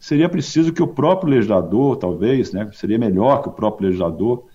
seria 0.00 0.30
preciso 0.30 0.72
que 0.72 0.82
o 0.82 0.88
próprio 0.88 1.30
legislador, 1.30 1.96
talvez, 1.96 2.52
né, 2.52 2.68
seria 2.72 2.98
melhor 2.98 3.42
que 3.42 3.50
o 3.50 3.52
próprio 3.52 3.88
legislador 3.88 4.46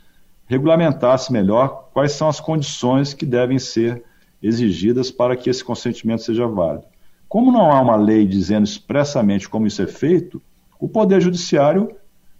regulamentasse 0.48 1.32
melhor 1.32 1.90
quais 1.94 2.14
são 2.14 2.28
as 2.28 2.40
condições 2.40 3.14
que 3.14 3.26
devem 3.26 3.60
ser 3.60 4.04
exigidas 4.42 5.12
para 5.12 5.36
que 5.36 5.50
esse 5.50 5.64
consentimento 5.64 6.24
seja 6.24 6.48
válido. 6.48 6.86
Como 7.30 7.52
não 7.52 7.72
há 7.72 7.80
uma 7.80 7.96
lei 7.96 8.26
dizendo 8.26 8.66
expressamente 8.66 9.48
como 9.48 9.68
isso 9.68 9.82
é 9.82 9.88
feito, 9.88 10.42
o 10.80 10.90
Poder 10.90 11.22
Judiciário, 11.22 11.96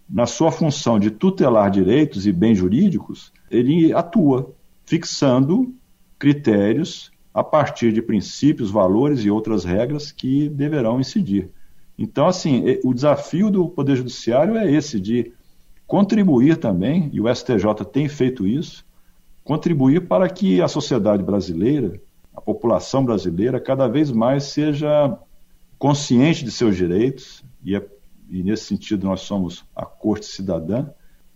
na 0.10 0.26
sua 0.26 0.52
função 0.52 1.00
de 1.00 1.10
tutelar 1.12 1.70
direitos 1.72 2.28
e 2.28 2.32
bens 2.32 2.58
jurídicos, 2.58 3.32
ele 3.50 3.94
atua 3.94 4.54
fixando 4.86 5.74
critérios 6.18 7.12
a 7.34 7.44
partir 7.44 7.92
de 7.92 8.02
princípios, 8.02 8.72
valores 8.72 9.26
e 9.26 9.30
outras 9.30 9.64
regras 9.64 10.12
que 10.12 10.48
deverão 10.50 11.00
incidir. 11.00 11.50
Então, 11.98 12.28
assim, 12.28 12.64
o 12.84 12.94
desafio 12.94 13.50
do 13.50 13.70
Poder 13.70 13.96
Judiciário 13.96 14.58
é 14.58 14.70
esse, 14.70 15.00
de 15.00 15.34
contribuir 15.88 16.58
também, 16.58 17.10
e 17.14 17.22
o 17.22 17.34
STJ 17.34 17.86
tem 17.92 18.08
feito 18.10 18.46
isso, 18.46 18.86
contribuir 19.44 20.08
para 20.08 20.28
que 20.28 20.62
a 20.62 20.68
sociedade 20.68 21.24
brasileira, 21.24 22.02
a 22.36 22.42
população 22.42 23.06
brasileira, 23.06 23.60
cada 23.60 23.88
vez 23.88 24.12
mais 24.12 24.46
seja 24.46 25.18
consciente 25.78 26.44
de 26.44 26.52
seus 26.52 26.76
direitos, 26.76 27.44
e, 27.64 27.76
é, 27.76 27.88
e 28.30 28.44
nesse 28.44 28.66
sentido 28.66 29.06
nós 29.06 29.22
somos 29.22 29.64
a 29.76 29.86
Corte 29.86 30.26
Cidadã, 30.26 30.88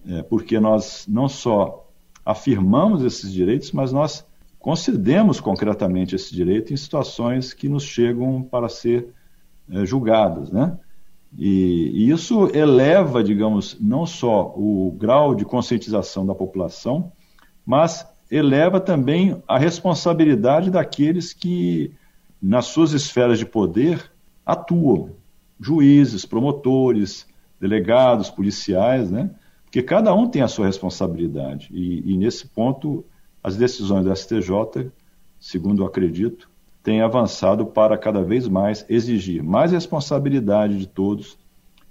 é, 0.08 0.24
porque 0.24 0.60
nós 0.60 1.06
não 1.08 1.30
só 1.30 1.88
afirmamos 2.26 3.04
esses 3.04 3.32
direitos, 3.32 3.72
mas 3.72 3.93
nós 3.93 4.26
concedemos 4.60 5.39
concretamente 5.39 6.15
esse 6.15 6.34
direito 6.34 6.74
em 6.74 6.78
situações 6.78 7.54
que 7.54 7.69
nos 7.69 7.84
chegam 7.84 8.41
para 8.41 8.67
ser 8.67 9.13
é, 9.71 9.86
julgadas, 9.86 10.51
né? 10.51 10.77
E, 11.38 11.91
e, 11.93 12.10
isso 12.10 12.49
eleva, 12.55 13.23
digamos, 13.23 13.77
não 13.79 14.05
só 14.05 14.51
o 14.55 14.95
grau 14.97 15.36
de 15.36 15.45
conscientização 15.45 16.25
da 16.25 16.34
população, 16.34 17.12
mas 17.65 18.05
eleva 18.32 18.79
também 18.79 19.41
a 19.47 19.58
responsabilidade 19.58 20.71
daqueles 20.71 21.34
que, 21.34 21.93
nas 22.41 22.65
suas 22.65 22.93
esferas 22.93 23.38
de 23.38 23.45
poder, 23.45 24.12
atuam. 24.45 25.12
Juízes, 25.60 26.25
promotores, 26.25 27.27
delegados, 27.60 28.29
policiais, 28.29 29.12
né? 29.12 29.29
Porque 29.65 29.84
cada 29.84 30.13
um 30.15 30.27
tem 30.27 30.41
a 30.41 30.47
sua 30.47 30.65
responsabilidade. 30.65 31.69
E, 31.71 32.13
e 32.13 32.17
nesse 32.17 32.47
ponto, 32.47 33.05
as 33.43 33.55
decisões 33.55 34.03
do 34.03 34.15
STJ, 34.15 34.91
segundo 35.39 35.84
eu 35.84 35.88
acredito, 35.88 36.49
tem 36.83 37.01
avançado 37.01 37.65
para 37.65 37.97
cada 37.97 38.23
vez 38.23 38.47
mais 38.47 38.85
exigir 38.89 39.43
mais 39.43 39.71
responsabilidade 39.71 40.77
de 40.77 40.87
todos 40.87 41.37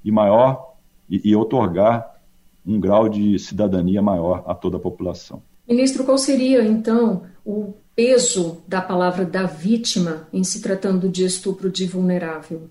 e 0.05 0.11
maior 0.11 0.75
e, 1.09 1.31
e 1.31 1.37
otorgar 1.37 2.17
um 2.67 2.79
grau 2.79 3.09
de 3.09 3.39
cidadania 3.39 4.03
maior 4.03 4.45
a 4.47 4.55
toda 4.55 4.77
a 4.77 4.81
população. 4.81 5.43
Ministro, 5.67 6.05
qual 6.05 6.19
seria 6.19 6.63
então 6.63 7.23
o 7.45 7.75
peso 7.95 8.63
da 8.67 8.81
palavra 8.81 9.25
da 9.25 9.45
vítima 9.45 10.29
em 10.33 10.45
se 10.45 10.63
tratando 10.63 11.09
de 11.09 11.25
estupro 11.25 11.71
de 11.71 11.87
vulnerável? 11.87 12.71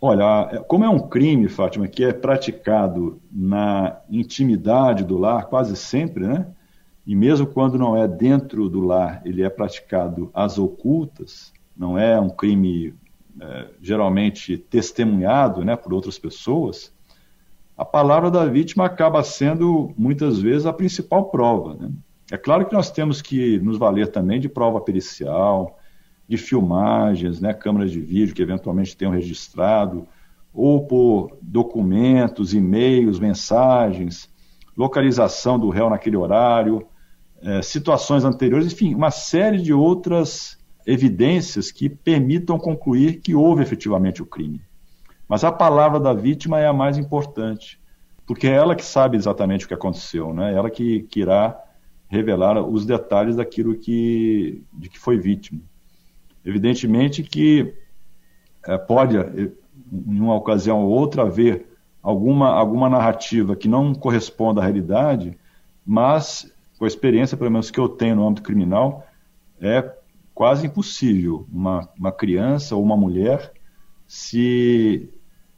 Olha, 0.00 0.62
como 0.68 0.84
é 0.84 0.88
um 0.88 0.98
crime, 0.98 1.48
Fátima, 1.48 1.88
que 1.88 2.04
é 2.04 2.12
praticado 2.12 3.20
na 3.32 3.98
intimidade 4.10 5.02
do 5.02 5.16
lar, 5.16 5.46
quase 5.46 5.74
sempre, 5.74 6.26
né? 6.26 6.46
E 7.06 7.14
mesmo 7.14 7.46
quando 7.46 7.78
não 7.78 7.96
é 7.96 8.06
dentro 8.06 8.68
do 8.68 8.80
lar, 8.80 9.22
ele 9.24 9.42
é 9.42 9.48
praticado 9.48 10.30
às 10.34 10.58
ocultas, 10.58 11.52
não 11.76 11.98
é 11.98 12.18
um 12.18 12.30
crime 12.30 12.94
é, 13.40 13.68
geralmente 13.80 14.56
testemunhado 14.56 15.64
né, 15.64 15.76
por 15.76 15.92
outras 15.92 16.18
pessoas, 16.18 16.92
a 17.76 17.84
palavra 17.84 18.30
da 18.30 18.46
vítima 18.46 18.86
acaba 18.86 19.22
sendo, 19.22 19.92
muitas 19.98 20.40
vezes, 20.40 20.64
a 20.64 20.72
principal 20.72 21.26
prova. 21.26 21.74
Né? 21.74 21.90
É 22.32 22.38
claro 22.38 22.64
que 22.64 22.72
nós 22.72 22.90
temos 22.90 23.20
que 23.20 23.58
nos 23.58 23.76
valer 23.76 24.10
também 24.10 24.40
de 24.40 24.48
prova 24.48 24.80
pericial, 24.80 25.78
de 26.26 26.36
filmagens, 26.36 27.40
né, 27.40 27.52
câmeras 27.52 27.90
de 27.90 28.00
vídeo 28.00 28.34
que 28.34 28.42
eventualmente 28.42 28.96
tenham 28.96 29.12
registrado, 29.12 30.08
ou 30.52 30.86
por 30.86 31.36
documentos, 31.42 32.54
e-mails, 32.54 33.20
mensagens, 33.20 34.28
localização 34.76 35.58
do 35.58 35.68
réu 35.68 35.90
naquele 35.90 36.16
horário, 36.16 36.86
é, 37.42 37.60
situações 37.60 38.24
anteriores, 38.24 38.72
enfim, 38.72 38.94
uma 38.94 39.10
série 39.10 39.60
de 39.60 39.72
outras 39.72 40.58
evidências 40.86 41.72
que 41.72 41.88
permitam 41.88 42.58
concluir 42.58 43.20
que 43.20 43.34
houve 43.34 43.62
efetivamente 43.62 44.22
o 44.22 44.26
crime. 44.26 44.60
Mas 45.28 45.42
a 45.42 45.50
palavra 45.50 45.98
da 45.98 46.12
vítima 46.12 46.60
é 46.60 46.66
a 46.66 46.72
mais 46.72 46.96
importante, 46.96 47.80
porque 48.24 48.46
é 48.46 48.52
ela 48.52 48.76
que 48.76 48.84
sabe 48.84 49.16
exatamente 49.16 49.64
o 49.64 49.68
que 49.68 49.74
aconteceu, 49.74 50.32
né? 50.32 50.54
Ela 50.54 50.70
que, 50.70 51.02
que 51.02 51.20
irá 51.20 51.60
revelar 52.08 52.62
os 52.62 52.86
detalhes 52.86 53.36
daquilo 53.36 53.74
que, 53.74 54.62
de 54.72 54.88
que 54.88 54.98
foi 54.98 55.18
vítima. 55.18 55.60
Evidentemente 56.44 57.24
que 57.24 57.74
é, 58.64 58.78
pode, 58.78 59.16
em 59.16 60.20
uma 60.20 60.36
ocasião 60.36 60.84
ou 60.84 60.90
outra, 60.90 61.22
haver 61.22 61.66
alguma, 62.00 62.50
alguma 62.50 62.88
narrativa 62.88 63.56
que 63.56 63.66
não 63.66 63.92
corresponda 63.92 64.60
à 64.60 64.64
realidade, 64.64 65.36
mas, 65.84 66.52
com 66.78 66.84
a 66.84 66.88
experiência, 66.88 67.36
pelo 67.36 67.50
menos 67.50 67.70
que 67.70 67.80
eu 67.80 67.88
tenho 67.88 68.14
no 68.14 68.26
âmbito 68.26 68.42
criminal, 68.42 69.04
é 69.60 69.82
quase 70.36 70.66
impossível 70.66 71.46
uma, 71.50 71.88
uma 71.98 72.12
criança 72.12 72.76
ou 72.76 72.82
uma 72.82 72.94
mulher 72.94 73.54
se, 74.06 75.08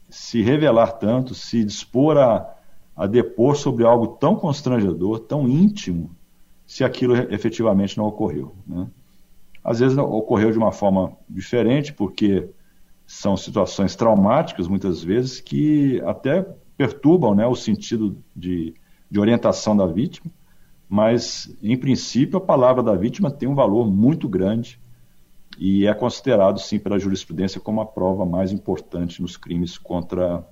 se 0.09 0.41
revelar 0.41 0.93
tanto, 0.93 1.35
se 1.35 1.65
dispor 1.65 2.17
a, 2.17 2.55
a 2.95 3.05
depor 3.09 3.57
sobre 3.57 3.85
algo 3.85 4.07
tão 4.07 4.37
constrangedor, 4.37 5.19
tão 5.19 5.49
íntimo, 5.49 6.13
se 6.65 6.85
aquilo 6.85 7.17
efetivamente 7.17 7.99
não 7.99 8.05
ocorreu. 8.05 8.55
Né? 8.65 8.87
Às 9.65 9.81
vezes 9.81 9.99
ocorreu 9.99 10.53
de 10.53 10.59
uma 10.59 10.71
forma 10.71 11.13
diferente, 11.29 11.93
porque 11.93 12.49
são 13.05 13.37
situações 13.37 13.97
traumáticas, 13.97 14.69
muitas 14.69 15.03
vezes, 15.03 15.41
que 15.41 16.01
até 16.03 16.47
perturbam 16.77 17.35
né, 17.35 17.45
o 17.49 17.57
sentido 17.57 18.17
de, 18.35 18.75
de 19.11 19.19
orientação 19.19 19.77
da 19.77 19.87
vítima, 19.87 20.31
mas, 20.89 21.55
em 21.63 21.77
princípio, 21.77 22.39
a 22.39 22.41
palavra 22.41 22.83
da 22.83 22.95
vítima 22.95 23.31
tem 23.31 23.49
um 23.49 23.55
valor 23.55 23.91
muito 23.91 24.29
grande 24.29 24.81
e 25.59 25.87
é 25.87 25.93
considerado, 25.93 26.59
sim, 26.59 26.79
pela 26.79 26.99
jurisprudência 26.99 27.61
como 27.61 27.81
a 27.81 27.87
prova 27.87 28.25
mais 28.25 28.53
importante 28.53 29.21
nos 29.21 29.37
crimes 29.37 29.77
contra 29.77 30.47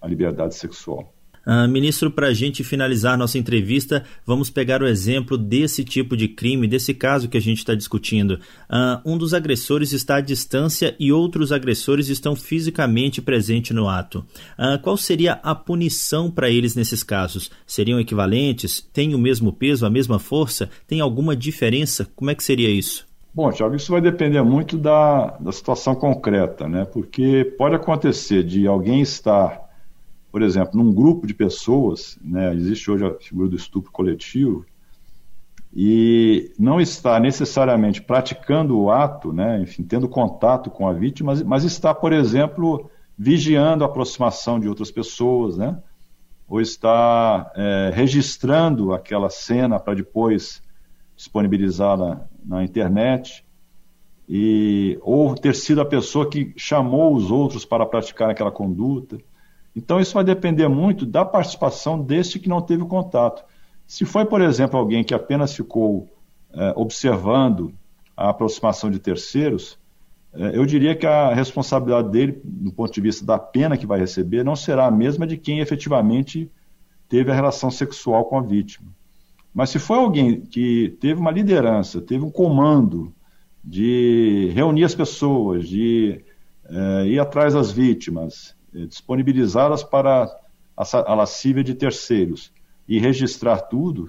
a 0.00 0.06
liberdade 0.06 0.54
sexual. 0.54 1.12
Uh, 1.46 1.68
ministro, 1.68 2.10
para 2.10 2.28
a 2.28 2.34
gente 2.34 2.62
finalizar 2.62 3.18
nossa 3.18 3.38
entrevista, 3.38 4.04
vamos 4.24 4.48
pegar 4.48 4.82
o 4.82 4.86
exemplo 4.86 5.36
desse 5.36 5.84
tipo 5.84 6.16
de 6.16 6.28
crime, 6.28 6.68
desse 6.68 6.94
caso 6.94 7.28
que 7.28 7.36
a 7.36 7.40
gente 7.40 7.58
está 7.58 7.74
discutindo. 7.74 8.38
Uh, 8.70 9.00
um 9.04 9.18
dos 9.18 9.34
agressores 9.34 9.92
está 9.92 10.16
à 10.16 10.20
distância 10.20 10.94
e 10.98 11.12
outros 11.12 11.52
agressores 11.52 12.08
estão 12.08 12.36
fisicamente 12.36 13.20
presentes 13.20 13.74
no 13.74 13.88
ato. 13.88 14.24
Uh, 14.58 14.80
qual 14.82 14.96
seria 14.96 15.34
a 15.42 15.54
punição 15.54 16.30
para 16.30 16.48
eles 16.48 16.74
nesses 16.76 17.02
casos? 17.02 17.50
Seriam 17.66 17.98
equivalentes? 17.98 18.80
Tem 18.92 19.14
o 19.14 19.18
mesmo 19.18 19.52
peso, 19.52 19.84
a 19.84 19.90
mesma 19.90 20.18
força? 20.18 20.70
Tem 20.86 21.00
alguma 21.00 21.34
diferença? 21.34 22.08
Como 22.14 22.30
é 22.30 22.34
que 22.34 22.44
seria 22.44 22.70
isso? 22.70 23.06
Bom, 23.34 23.50
Tiago, 23.50 23.74
isso 23.74 23.90
vai 23.90 24.00
depender 24.00 24.42
muito 24.42 24.76
da, 24.76 25.38
da 25.40 25.50
situação 25.50 25.94
concreta, 25.94 26.68
né? 26.68 26.84
Porque 26.84 27.54
pode 27.56 27.74
acontecer 27.74 28.44
de 28.44 28.66
alguém 28.66 29.00
estar 29.00 29.71
por 30.32 30.40
exemplo, 30.40 30.82
num 30.82 30.92
grupo 30.92 31.26
de 31.26 31.34
pessoas, 31.34 32.18
né, 32.24 32.54
existe 32.54 32.90
hoje 32.90 33.04
a 33.04 33.14
figura 33.14 33.50
do 33.50 33.56
estupro 33.56 33.92
coletivo, 33.92 34.64
e 35.74 36.50
não 36.58 36.80
está 36.80 37.20
necessariamente 37.20 38.00
praticando 38.00 38.78
o 38.78 38.90
ato, 38.90 39.30
né, 39.30 39.60
enfim, 39.60 39.82
tendo 39.82 40.08
contato 40.08 40.70
com 40.70 40.88
a 40.88 40.92
vítima, 40.94 41.32
mas, 41.32 41.42
mas 41.42 41.64
está, 41.64 41.94
por 41.94 42.14
exemplo, 42.14 42.90
vigiando 43.16 43.84
a 43.84 43.86
aproximação 43.86 44.58
de 44.58 44.66
outras 44.66 44.90
pessoas, 44.90 45.58
né, 45.58 45.78
ou 46.48 46.62
está 46.62 47.52
é, 47.54 47.90
registrando 47.94 48.94
aquela 48.94 49.28
cena 49.28 49.78
para 49.78 49.94
depois 49.94 50.62
disponibilizar 51.14 51.98
na, 51.98 52.22
na 52.42 52.64
internet, 52.64 53.44
e, 54.26 54.98
ou 55.02 55.34
ter 55.34 55.54
sido 55.54 55.82
a 55.82 55.84
pessoa 55.84 56.28
que 56.28 56.54
chamou 56.56 57.14
os 57.14 57.30
outros 57.30 57.66
para 57.66 57.84
praticar 57.84 58.30
aquela 58.30 58.50
conduta. 58.50 59.18
Então, 59.74 60.00
isso 60.00 60.14
vai 60.14 60.24
depender 60.24 60.68
muito 60.68 61.06
da 61.06 61.24
participação 61.24 62.00
deste 62.00 62.38
que 62.38 62.48
não 62.48 62.60
teve 62.60 62.84
contato. 62.84 63.44
Se 63.86 64.04
foi, 64.04 64.24
por 64.24 64.40
exemplo, 64.40 64.78
alguém 64.78 65.02
que 65.02 65.14
apenas 65.14 65.54
ficou 65.54 66.08
é, 66.52 66.72
observando 66.76 67.72
a 68.16 68.28
aproximação 68.28 68.90
de 68.90 68.98
terceiros, 68.98 69.78
é, 70.34 70.56
eu 70.56 70.64
diria 70.64 70.94
que 70.94 71.06
a 71.06 71.32
responsabilidade 71.34 72.10
dele, 72.10 72.40
do 72.44 72.72
ponto 72.72 72.92
de 72.92 73.00
vista 73.00 73.24
da 73.24 73.38
pena 73.38 73.76
que 73.76 73.86
vai 73.86 73.98
receber, 73.98 74.44
não 74.44 74.56
será 74.56 74.86
a 74.86 74.90
mesma 74.90 75.26
de 75.26 75.36
quem 75.36 75.60
efetivamente 75.60 76.50
teve 77.08 77.30
a 77.30 77.34
relação 77.34 77.70
sexual 77.70 78.24
com 78.24 78.38
a 78.38 78.42
vítima. 78.42 78.88
Mas 79.54 79.70
se 79.70 79.78
foi 79.78 79.98
alguém 79.98 80.40
que 80.40 80.96
teve 81.00 81.20
uma 81.20 81.30
liderança, 81.30 82.00
teve 82.00 82.24
um 82.24 82.30
comando 82.30 83.12
de 83.62 84.50
reunir 84.54 84.84
as 84.84 84.94
pessoas, 84.94 85.68
de 85.68 86.24
é, 86.68 87.06
ir 87.06 87.18
atrás 87.18 87.52
das 87.52 87.70
vítimas, 87.70 88.56
eh, 88.74 88.86
disponibilizadas 88.86 89.82
para 89.82 90.28
a, 90.76 91.14
lascívia 91.14 91.62
de 91.62 91.74
terceiros 91.74 92.52
e 92.88 92.98
registrar 92.98 93.60
tudo, 93.60 94.08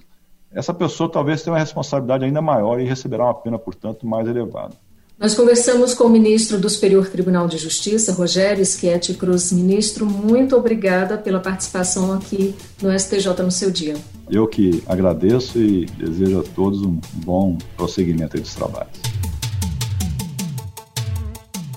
essa 0.51 0.73
pessoa 0.73 1.11
talvez 1.11 1.41
tenha 1.41 1.53
uma 1.53 1.59
responsabilidade 1.59 2.25
ainda 2.25 2.41
maior 2.41 2.79
e 2.79 2.85
receberá 2.85 3.25
uma 3.25 3.33
pena, 3.33 3.57
portanto, 3.57 4.05
mais 4.05 4.27
elevada. 4.27 4.75
Nós 5.19 5.35
conversamos 5.35 5.93
com 5.93 6.05
o 6.05 6.09
ministro 6.09 6.59
do 6.59 6.69
Superior 6.69 7.07
Tribunal 7.07 7.47
de 7.47 7.57
Justiça, 7.57 8.11
Rogério 8.11 8.65
Schietti 8.65 9.13
Cruz. 9.13 9.51
Ministro, 9.51 10.05
muito 10.05 10.55
obrigada 10.55 11.17
pela 11.17 11.39
participação 11.39 12.11
aqui 12.11 12.55
no 12.81 12.91
STJ 12.99 13.27
no 13.43 13.51
seu 13.51 13.71
dia. 13.71 13.95
Eu 14.29 14.47
que 14.47 14.83
agradeço 14.87 15.59
e 15.59 15.85
desejo 15.85 16.39
a 16.39 16.43
todos 16.43 16.81
um 16.81 16.99
bom 17.23 17.57
prosseguimento 17.77 18.39
dos 18.39 18.53
trabalhos. 18.55 19.12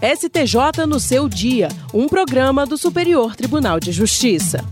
STJ 0.03 0.85
no 0.87 1.01
seu 1.01 1.27
dia, 1.27 1.69
um 1.93 2.07
programa 2.07 2.67
do 2.67 2.77
Superior 2.77 3.35
Tribunal 3.35 3.81
de 3.81 3.93
Justiça. 3.93 4.63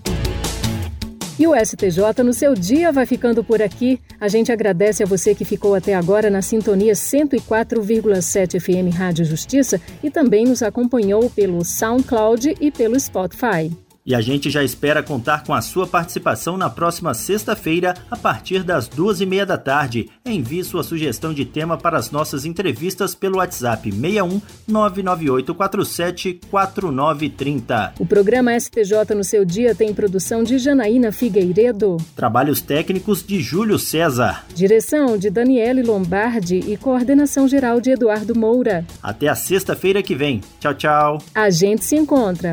E 1.38 1.46
o 1.46 1.54
STJ 1.54 2.22
no 2.22 2.34
seu 2.34 2.54
dia 2.54 2.92
vai 2.92 3.06
ficando 3.06 3.42
por 3.42 3.62
aqui. 3.62 3.98
A 4.20 4.28
gente 4.28 4.52
agradece 4.52 5.02
a 5.02 5.06
você 5.06 5.34
que 5.34 5.44
ficou 5.44 5.74
até 5.74 5.94
agora 5.94 6.28
na 6.28 6.42
sintonia 6.42 6.92
104,7 6.92 8.60
FM 8.60 8.94
Rádio 8.94 9.24
Justiça 9.24 9.80
e 10.02 10.10
também 10.10 10.44
nos 10.44 10.62
acompanhou 10.62 11.30
pelo 11.30 11.64
SoundCloud 11.64 12.56
e 12.60 12.70
pelo 12.70 13.00
Spotify. 13.00 13.72
E 14.06 14.14
a 14.14 14.20
gente 14.20 14.50
já 14.50 14.62
espera 14.62 15.02
contar 15.02 15.44
com 15.44 15.54
a 15.54 15.62
sua 15.62 15.86
participação 15.86 16.58
na 16.58 16.68
próxima 16.68 17.14
sexta-feira, 17.14 17.94
a 18.10 18.16
partir 18.16 18.62
das 18.62 18.86
duas 18.86 19.22
e 19.22 19.24
meia 19.24 19.46
da 19.46 19.56
tarde. 19.56 20.10
Envie 20.26 20.62
sua 20.62 20.82
sugestão 20.82 21.32
de 21.32 21.46
tema 21.46 21.78
para 21.78 21.96
as 21.96 22.10
nossas 22.10 22.44
entrevistas 22.44 23.14
pelo 23.14 23.38
WhatsApp 23.38 23.90
61 23.90 24.42
99847 24.68 26.40
4930. 26.50 27.94
O 27.98 28.04
programa 28.04 28.58
STJ 28.60 29.14
no 29.16 29.24
seu 29.24 29.42
dia 29.42 29.74
tem 29.74 29.94
produção 29.94 30.44
de 30.44 30.58
Janaína 30.58 31.10
Figueiredo. 31.10 31.96
Trabalhos 32.14 32.60
técnicos 32.60 33.24
de 33.24 33.40
Júlio 33.40 33.78
César. 33.78 34.44
Direção 34.54 35.16
de 35.16 35.30
Daniele 35.30 35.82
Lombardi 35.82 36.56
e 36.56 36.76
coordenação 36.76 37.48
geral 37.48 37.80
de 37.80 37.92
Eduardo 37.92 38.38
Moura. 38.38 38.84
Até 39.02 39.28
a 39.28 39.34
sexta-feira 39.34 40.02
que 40.02 40.14
vem. 40.14 40.42
Tchau, 40.60 40.74
tchau. 40.74 41.18
A 41.34 41.48
gente 41.48 41.86
se 41.86 41.96
encontra. 41.96 42.52